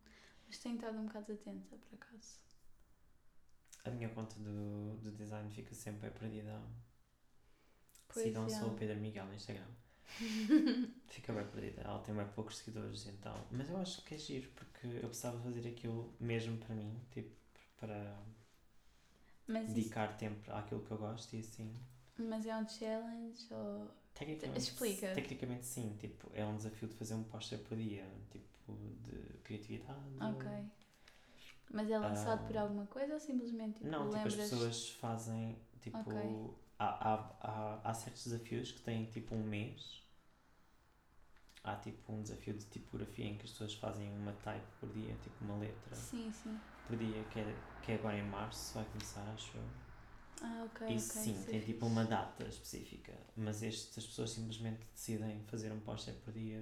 Mas 0.46 0.58
tenho 0.58 0.74
estado 0.74 0.98
um 0.98 1.06
bocado 1.06 1.32
atenta, 1.32 1.76
por 1.76 1.94
acaso. 1.94 2.40
A 3.84 3.90
minha 3.90 4.08
conta 4.10 4.34
do, 4.40 4.96
do 4.96 5.12
design 5.12 5.50
fica 5.50 5.74
sempre 5.74 6.08
bem 6.08 6.18
perdida. 6.18 6.60
Pois 8.08 8.26
Sigam 8.26 8.46
é. 8.46 8.48
só 8.48 8.66
o 8.66 8.74
Pedro 8.74 8.96
Miguel 8.96 9.26
no 9.26 9.34
Instagram. 9.34 9.66
Fica 11.06 11.32
bem 11.32 11.46
perdida. 11.46 11.82
Ela 11.82 12.00
tem 12.00 12.14
bem 12.14 12.26
poucos 12.28 12.58
seguidores, 12.58 13.06
então. 13.06 13.34
Mas 13.50 13.68
eu 13.68 13.76
acho 13.76 14.02
que 14.04 14.14
é 14.14 14.18
giro, 14.18 14.48
porque 14.54 14.86
eu 14.86 15.08
precisava 15.08 15.38
fazer 15.40 15.68
aquilo 15.68 16.14
mesmo 16.18 16.56
para 16.58 16.74
mim, 16.74 16.98
tipo, 17.10 17.30
para 17.80 18.16
Mas, 19.46 19.64
isso, 19.64 19.74
dedicar 19.74 20.16
tempo 20.16 20.50
àquilo 20.52 20.82
que 20.82 20.90
eu 20.90 20.98
gosto 20.98 21.34
e 21.36 21.40
assim. 21.40 21.74
mas 22.18 22.46
é 22.46 22.56
um 22.56 22.68
challenge 22.68 23.46
ou. 23.52 23.88
Tecnicamente, 24.14 24.58
Explica. 24.58 25.12
Tecnicamente 25.14 25.64
sim, 25.66 25.96
tipo, 26.00 26.28
é 26.34 26.44
um 26.44 26.56
desafio 26.56 26.88
de 26.88 26.94
fazer 26.94 27.14
um 27.14 27.22
póster 27.22 27.58
por 27.60 27.76
dia, 27.76 28.04
tipo, 28.32 28.72
de 29.04 29.38
criatividade. 29.44 30.00
Ok. 30.20 30.46
Mas 31.70 31.90
é 31.90 31.98
lançado 31.98 32.42
Ah. 32.42 32.46
por 32.46 32.56
alguma 32.56 32.86
coisa 32.86 33.14
ou 33.14 33.20
simplesmente 33.20 33.74
tipo, 33.74 33.86
Não, 33.86 34.04
tipo, 34.08 34.14
lembras? 34.16 34.34
as 34.34 34.50
pessoas 34.50 34.90
fazem, 34.90 35.56
tipo, 35.80 35.98
Ok. 35.98 36.16
há, 36.78 36.86
há, 37.14 37.36
há, 37.40 37.90
há 37.90 37.94
certos 37.94 38.24
desafios 38.24 38.72
que 38.72 38.80
têm, 38.80 39.04
tipo, 39.06 39.34
um 39.34 39.42
mês. 39.44 40.02
Há, 41.64 41.76
tipo, 41.76 42.12
um 42.12 42.22
desafio 42.22 42.54
de 42.54 42.64
tipografia 42.66 43.26
em 43.26 43.36
que 43.38 43.44
as 43.44 43.50
pessoas 43.52 43.74
fazem 43.74 44.10
uma 44.12 44.32
type 44.34 44.66
por 44.80 44.90
dia, 44.90 45.16
tipo, 45.16 45.44
uma 45.44 45.56
letra 45.58 45.98
Sim, 46.10 46.32
sim. 46.32 46.60
por 46.84 46.96
dia, 46.96 47.24
que 47.24 47.40
é, 47.40 47.62
que 47.82 47.92
é 47.92 47.96
agora 47.96 48.18
em 48.18 48.24
março, 48.28 48.74
vai 48.74 48.84
começar, 48.86 49.28
acho 49.32 49.56
eu. 49.58 49.70
Ah, 50.42 50.64
ok. 50.64 50.80
Isso 50.88 51.10
ok, 51.10 51.22
sim, 51.22 51.46
é 51.52 51.60
tem, 51.60 51.60
tipo, 51.60 51.86
fixe. 51.86 51.86
uma 51.86 52.04
data 52.04 52.42
específica. 52.48 53.12
Mas 53.36 53.62
estes, 53.62 53.96
as 53.98 54.06
pessoas 54.06 54.30
simplesmente 54.30 54.80
decidem 54.92 55.40
fazer 55.44 55.70
um 55.70 55.78
póster 55.80 56.14
por 56.24 56.32
dia 56.32 56.60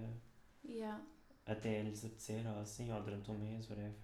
Yeah. 0.68 0.98
até 1.46 1.82
lhes 1.82 2.04
apetecer, 2.04 2.46
ou 2.46 2.60
assim, 2.60 2.92
ou 2.92 3.02
durante 3.02 3.30
um 3.30 3.38
mês, 3.38 3.66
whatever. 3.70 3.94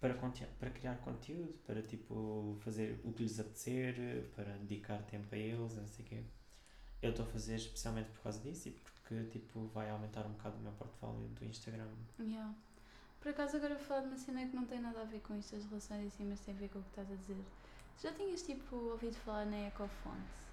Para, 0.00 0.14
para 0.14 0.70
criar 0.70 0.96
conteúdo, 0.98 1.54
para 1.66 1.82
tipo 1.82 2.56
fazer 2.60 3.00
o 3.04 3.12
que 3.12 3.22
lhes 3.24 3.40
apetecer, 3.40 4.30
para 4.36 4.56
dedicar 4.58 5.02
tempo 5.04 5.34
a 5.34 5.38
eles, 5.38 5.74
não 5.74 5.86
sei 5.88 6.04
o 6.04 6.08
quê. 6.08 6.22
Eu 7.02 7.10
estou 7.10 7.26
a 7.26 7.28
fazer 7.30 7.56
especialmente 7.56 8.10
por 8.10 8.22
causa 8.22 8.40
disso 8.40 8.68
e 8.68 8.72
porque 8.72 8.93
tipo 9.30 9.66
vai 9.68 9.90
aumentar 9.90 10.26
um 10.26 10.32
bocado 10.32 10.56
o 10.56 10.60
meu 10.60 10.72
portfólio 10.72 11.28
do 11.28 11.44
Instagram. 11.44 11.88
Yeah. 12.18 12.54
Por 13.20 13.30
acaso 13.30 13.56
agora 13.56 13.76
falar 13.76 14.02
de 14.02 14.08
uma 14.08 14.18
cena 14.18 14.46
que 14.46 14.54
não 14.54 14.66
tem 14.66 14.80
nada 14.80 15.00
a 15.00 15.04
ver 15.04 15.20
com 15.20 15.34
isto, 15.38 15.56
as 15.56 15.64
relações 15.64 16.06
assim, 16.06 16.24
mas 16.26 16.40
tem 16.40 16.54
a 16.54 16.58
ver 16.58 16.68
com 16.68 16.78
o 16.78 16.82
que 16.82 16.88
estás 16.90 17.10
a 17.10 17.14
dizer. 17.14 17.44
Já 18.02 18.12
tinhas 18.12 18.42
tipo 18.42 18.76
ouvido 18.76 19.14
falar 19.16 19.46
na 19.46 19.68
Ecofonte? 19.68 20.44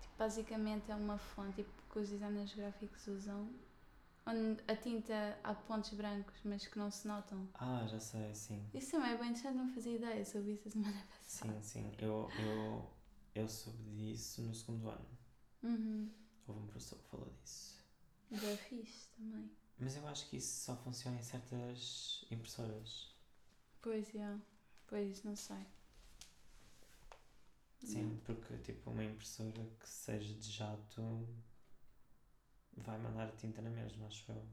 Tipo, 0.00 0.14
basicamente 0.18 0.90
é 0.90 0.94
uma 0.94 1.18
fonte 1.18 1.62
tipo, 1.62 1.70
que 1.92 1.98
os 1.98 2.08
designers 2.08 2.54
gráficos 2.54 3.06
usam, 3.06 3.48
onde 4.26 4.62
a 4.66 4.74
tinta 4.74 5.38
há 5.44 5.54
pontos 5.54 5.92
brancos, 5.94 6.40
mas 6.44 6.66
que 6.66 6.78
não 6.78 6.90
se 6.90 7.06
notam. 7.06 7.48
Ah, 7.54 7.86
já 7.86 8.00
sei, 8.00 8.34
sim. 8.34 8.64
Isso 8.74 8.90
também 8.92 9.12
é 9.12 9.16
bem 9.16 9.30
interessante, 9.30 9.56
não 9.56 9.68
fazia 9.68 9.94
ideia 9.94 10.24
sobre 10.24 10.52
isso 10.52 10.68
a 10.68 10.70
semana 10.72 11.02
passada. 11.08 11.52
Sim, 11.52 11.62
sim. 11.62 11.92
Eu, 11.98 12.28
eu, 12.38 12.90
eu 13.34 13.48
soube 13.48 13.82
disso 13.90 14.42
no 14.42 14.54
segundo 14.54 14.88
ano. 14.88 15.06
Uhum. 15.62 16.10
Houve 16.46 16.60
um 16.60 16.66
professor 16.66 16.98
que 16.98 17.08
falou 17.08 17.30
disso. 17.42 17.78
Bem 18.30 18.56
fixe 18.56 19.08
também. 19.16 19.50
Mas 19.78 19.96
eu 19.96 20.06
acho 20.06 20.28
que 20.28 20.36
isso 20.36 20.64
só 20.64 20.76
funciona 20.76 21.16
em 21.18 21.22
certas 21.22 22.24
impressoras. 22.30 23.12
Pois, 23.80 24.14
é. 24.14 24.38
Pois, 24.86 25.22
não 25.24 25.36
sei. 25.36 25.64
Sim, 27.80 28.20
porque 28.24 28.56
tipo 28.58 28.90
uma 28.90 29.04
impressora 29.04 29.66
que 29.80 29.88
seja 29.88 30.32
de 30.34 30.50
jato 30.50 31.02
vai 32.76 32.98
mandar 32.98 33.28
a 33.28 33.32
tinta 33.36 33.60
na 33.60 33.70
mesma, 33.70 34.06
acho 34.06 34.30
eu. 34.30 34.46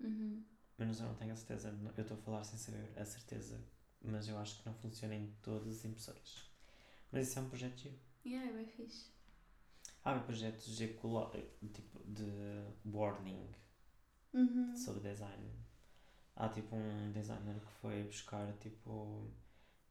Uhum. 0.00 0.44
Mas 0.78 1.00
eu 1.00 1.06
não 1.06 1.14
tenho 1.14 1.32
a 1.32 1.36
certeza, 1.36 1.72
não- 1.72 1.92
eu 1.96 2.02
estou 2.02 2.16
a 2.16 2.20
falar 2.20 2.44
sem 2.44 2.58
saber 2.58 2.98
a 2.98 3.04
certeza, 3.04 3.60
mas 4.02 4.28
eu 4.28 4.38
acho 4.38 4.58
que 4.58 4.66
não 4.66 4.74
funciona 4.74 5.14
em 5.14 5.30
todas 5.42 5.78
as 5.78 5.84
impressoras. 5.84 6.50
Mas 7.12 7.28
isso 7.28 7.38
é 7.38 7.42
um 7.42 7.48
projeto. 7.48 7.92
Yeah, 8.24 8.48
é 8.50 8.52
bem 8.52 8.66
fixe. 8.66 9.06
Há 10.04 10.18
projetos 10.18 10.76
de, 10.76 10.88
tipo 11.72 12.00
de 12.04 12.24
warning 12.84 13.48
Uhum. 14.32 14.74
sobre 14.76 15.00
design. 15.00 15.50
Há 16.36 16.48
tipo 16.48 16.74
um 16.76 17.12
designer 17.12 17.60
que 17.60 17.72
foi 17.80 18.02
buscar 18.04 18.52
tipo 18.58 19.30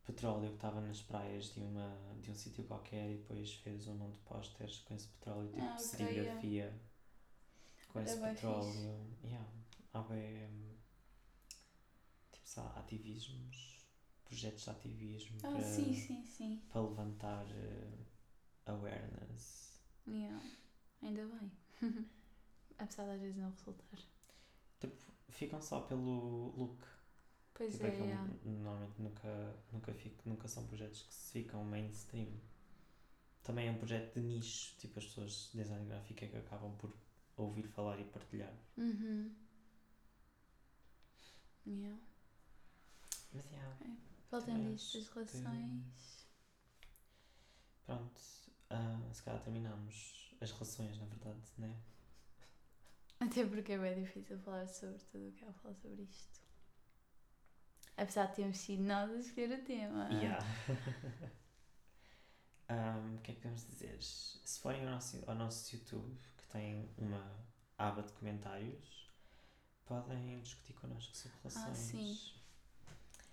petróleo 0.06 0.50
que 0.50 0.56
estava 0.56 0.82
nas 0.82 1.02
praias 1.02 1.54
de, 1.54 1.62
uma, 1.62 1.96
de 2.22 2.32
um 2.32 2.36
sítio 2.36 2.64
qualquer 2.66 3.10
e 3.12 3.18
depois 3.18 3.54
fez 3.56 3.88
um 3.88 3.96
monte 3.96 4.16
de 4.16 4.20
posters 4.22 4.80
com 4.80 4.96
esse 4.96 5.08
petróleo, 5.10 5.50
tipo 5.52 5.62
Ah, 5.64 5.78
serigrafia 5.78 6.74
com 7.90 8.00
É 8.00 8.04
esse 8.04 8.18
bué 8.18 8.34
petróleo. 8.34 9.18
Yeah. 9.24 9.48
Há 9.94 10.02
bem, 10.04 10.78
tipo, 12.32 12.48
sei 12.48 12.64
lá, 12.64 12.70
ativismos 12.80 13.86
projetos 14.26 14.64
de 14.64 14.70
ativismo 14.70 15.38
Ah, 15.44 15.52
para, 15.52 15.62
sim, 15.62 15.94
sim, 15.96 16.26
sim. 16.26 16.62
para 16.70 16.82
levantar 16.82 17.46
eh, 17.52 18.06
awareness. 18.66 19.69
Yeah. 20.10 20.42
Ainda 21.02 21.26
bem. 21.28 21.52
Apesar 22.78 23.06
de 23.06 23.12
às 23.12 23.22
vezes 23.22 23.38
não 23.38 23.52
resultar. 23.52 24.00
Tipo, 24.80 24.96
ficam 25.30 25.62
só 25.62 25.82
pelo 25.82 26.54
look. 26.58 26.84
Pois 27.54 27.74
tipo, 27.74 27.86
é, 27.86 27.90
aquele- 27.90 28.04
yeah. 28.08 28.30
normalmente 28.46 29.02
nunca, 29.02 29.56
nunca, 29.72 29.94
fico, 29.94 30.28
nunca 30.30 30.48
são 30.48 30.66
projetos 30.68 31.02
que 31.04 31.14
se 31.14 31.32
ficam 31.44 31.64
mainstream. 31.66 32.28
Também 33.44 33.68
é 33.68 33.72
um 33.72 33.78
projeto 33.78 34.14
de 34.14 34.22
nicho, 34.22 34.76
tipo 34.78 34.98
as 35.00 35.06
pessoas 35.06 35.50
de 35.52 35.58
design 35.62 35.86
gráfico 35.88 36.24
é 36.24 36.28
que 36.28 36.38
acabam 36.38 36.76
por 36.78 36.94
ouvir 37.38 37.64
falar 37.68 38.00
e 38.00 38.04
partilhar. 38.06 38.54
Uhum. 38.78 39.34
Yeah. 41.68 41.98
Mas 43.34 43.46
yeah, 43.52 43.76
Voltando 44.32 44.74
a 44.74 44.76
que- 44.76 45.10
relações. 45.14 46.28
pronto, 47.86 48.22
ah, 48.70 49.00
se 49.14 49.24
calhar 49.24 49.42
terminamos 49.42 50.36
as 50.42 50.52
relações, 50.52 50.98
na 50.98 51.06
verdade, 51.06 51.42
né? 51.58 51.76
Até 53.20 53.46
porque 53.46 53.74
é 53.74 53.78
bem 53.78 54.04
difícil 54.04 54.40
falar 54.40 54.68
sobre 54.68 54.98
tudo 55.12 55.28
o 55.28 55.32
que 55.34 55.44
há 55.44 55.50
a 55.50 55.54
falar 55.54 55.76
sobre 55.76 56.04
isto. 56.04 56.40
Apesar 57.98 58.28
de 58.28 58.36
termos 58.36 58.58
sido 58.58 58.84
nós 58.84 59.12
a 59.12 59.16
escolher 59.18 59.60
o 59.60 59.64
tema. 59.66 60.10
Yeah. 60.10 60.46
Um, 62.70 63.16
O 63.16 63.22
que 63.22 63.32
é 63.32 63.34
que 63.34 63.42
podemos 63.42 63.66
dizer? 63.66 63.98
Se 64.00 64.60
forem 64.60 64.86
ao 64.86 64.92
nosso, 64.92 65.24
ao 65.26 65.34
nosso 65.34 65.76
YouTube, 65.76 66.16
que 66.38 66.44
tem 66.50 66.88
uma 67.00 67.36
aba 67.78 68.04
de 68.04 68.12
comentários, 68.14 69.10
podem 69.86 70.40
discutir 70.42 70.74
connosco 70.74 71.18
sobre 71.18 71.38
relações. 71.40 71.68
Ah, 71.68 71.74
sim. 71.74 72.18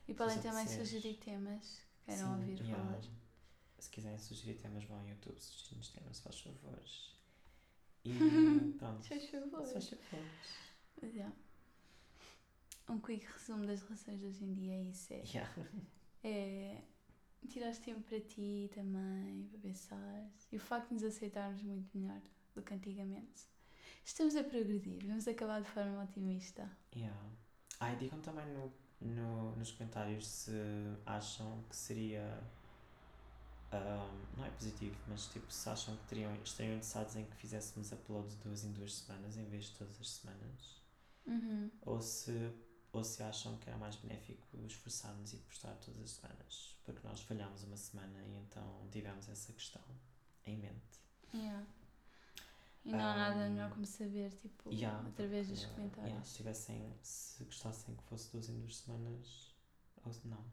E 0.08 0.14
podem 0.14 0.40
também 0.40 0.66
sugerir 0.66 1.18
temas 1.18 1.82
que 1.98 2.04
queiram 2.06 2.34
Sim, 2.34 2.40
ouvir 2.40 2.60
yeah. 2.60 2.82
falar. 2.82 3.00
Se 3.78 3.90
quiserem 3.90 4.18
sugerir 4.18 4.54
temas, 4.58 4.84
vão 4.84 4.98
ao 5.00 5.06
YouTube 5.06 5.38
sugerir-nos 5.38 5.88
temas, 5.90 6.20
faz 6.20 6.40
favores. 6.40 7.14
E 8.04 8.10
pronto. 8.78 9.02
Se 9.02 9.08
faz 9.08 9.28
favor. 9.30 9.66
Se 9.66 9.72
faz 9.72 9.88
favores. 9.90 10.30
Mas, 11.02 11.14
yeah. 11.14 11.34
Um 12.88 13.00
quick 13.00 13.26
resumo 13.26 13.66
das 13.66 13.82
relações 13.82 14.20
de 14.20 14.26
hoje 14.26 14.44
em 14.44 14.54
dia 14.54 14.74
é 14.74 14.82
isso. 14.82 15.12
É, 15.12 15.22
Yeah. 15.26 15.54
é 16.24 16.82
tirares 17.48 17.78
tempo 17.78 18.00
para 18.02 18.20
ti 18.20 18.70
também, 18.74 19.46
para 19.48 19.58
pensar. 19.60 20.30
E 20.50 20.56
o 20.56 20.60
facto 20.60 20.88
de 20.88 20.94
nos 20.94 21.04
aceitarmos 21.04 21.62
muito 21.62 21.96
melhor 21.96 22.20
do 22.54 22.62
que 22.62 22.74
antigamente. 22.74 23.46
Estamos 24.04 24.34
a 24.36 24.42
progredir, 24.44 25.04
vamos 25.06 25.26
acabar 25.28 25.60
de 25.62 25.68
forma 25.68 26.02
otimista. 26.02 26.68
Yeah. 26.94 27.16
Ah, 27.80 27.92
e 27.92 27.96
digam 27.96 28.20
também 28.20 28.46
no, 28.52 28.72
no, 29.00 29.54
nos 29.56 29.72
comentários 29.72 30.26
se 30.26 30.52
acham 31.04 31.62
que 31.68 31.76
seria. 31.76 32.42
Ahm, 33.76 34.26
não 34.36 34.44
é 34.44 34.50
positivo, 34.50 34.96
mas 35.08 35.26
tipo, 35.28 35.50
se 35.52 35.68
acham 35.68 35.96
que 35.96 36.04
teriam, 36.06 36.34
estariam 36.42 36.74
interessados 36.76 37.16
em 37.16 37.24
que 37.26 37.36
fizéssemos 37.36 37.92
upload 37.92 38.34
duas 38.36 38.64
em 38.64 38.72
duas 38.72 38.94
semanas 38.94 39.36
em 39.36 39.44
vez 39.48 39.66
de 39.66 39.72
todas 39.78 40.00
as 40.00 40.10
semanas. 40.10 40.82
Uhum. 41.26 41.70
Ou 41.82 42.00
se, 42.00 42.52
ou 42.92 43.04
se 43.04 43.22
acham 43.22 43.56
que 43.58 43.68
era 43.68 43.78
mais 43.78 43.96
benéfico 43.96 44.46
esforçarmos 44.66 45.32
e 45.32 45.38
postar 45.38 45.74
todas 45.76 46.00
as 46.02 46.10
semanas. 46.12 46.76
Porque 46.84 47.06
nós 47.06 47.20
falhámos 47.20 47.62
uma 47.64 47.76
semana 47.76 48.22
e 48.24 48.36
então 48.36 48.88
tivemos 48.90 49.28
essa 49.28 49.52
questão 49.52 49.82
em 50.44 50.56
mente. 50.58 51.00
Yeah. 51.34 51.66
E 52.84 52.92
não 52.92 53.04
há 53.04 53.14
nada 53.16 53.48
Um, 53.48 53.50
melhor 53.50 53.70
como 53.70 53.84
saber, 53.84 54.30
tipo, 54.36 54.72
Yeah, 54.72 55.06
através 55.08 55.48
dos 55.48 55.64
porque, 55.64 55.74
comentários. 55.74 56.08
yeah, 56.10 56.24
se 56.24 56.36
tivessem, 56.36 56.96
se 57.02 57.44
gostassem 57.44 57.96
que 57.96 58.02
fosse 58.04 58.30
duas 58.32 58.48
em 58.48 58.58
duas 58.60 58.76
semanas, 58.76 59.54
ou 60.04 60.12
não. 60.24 60.44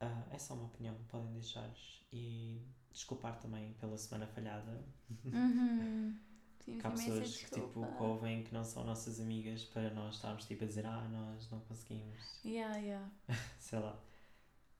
Ah, 0.00 0.24
é 0.30 0.38
só 0.38 0.54
uma 0.54 0.66
opinião, 0.66 0.94
podem 1.08 1.32
deixar 1.32 1.70
e 2.12 2.62
desculpar 2.90 3.38
também 3.38 3.72
pela 3.74 3.96
semana 3.96 4.26
falhada. 4.26 4.84
Uhum. 5.24 6.18
Sim, 6.60 6.78
Que 6.78 6.86
há 6.86 6.90
pessoas 6.90 7.36
que 7.36 7.50
tipo 7.50 7.86
que 7.86 8.02
ouvem 8.02 8.42
que 8.42 8.52
não 8.52 8.64
são 8.64 8.84
nossas 8.84 9.20
amigas 9.20 9.64
para 9.64 9.90
nós 9.90 10.16
estarmos 10.16 10.44
tipo 10.46 10.64
a 10.64 10.66
dizer 10.66 10.84
ah, 10.86 11.08
nós 11.08 11.48
não 11.50 11.60
conseguimos, 11.60 12.40
Yeah, 12.44 12.76
yeah. 12.76 13.10
sei 13.58 13.78
lá. 13.78 13.98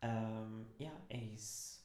Um, 0.03 0.65
yeah, 0.81 1.01
é 1.09 1.19
isso. 1.19 1.85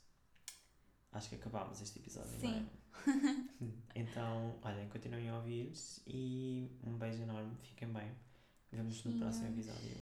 Acho 1.12 1.30
que 1.30 1.36
acabámos 1.36 1.82
este 1.82 2.00
episódio, 2.00 2.32
não 2.42 2.50
é? 2.56 2.66
então, 3.96 4.60
olhem, 4.62 4.88
continuem 4.90 5.30
a 5.30 5.38
ouvir 5.38 5.74
e 6.08 6.70
um 6.84 6.98
beijo 6.98 7.22
enorme, 7.22 7.56
fiquem 7.62 7.92
bem. 7.92 8.12
Vemos 8.72 9.04
no 9.04 9.20
próximo 9.20 9.48
episódio. 9.50 10.02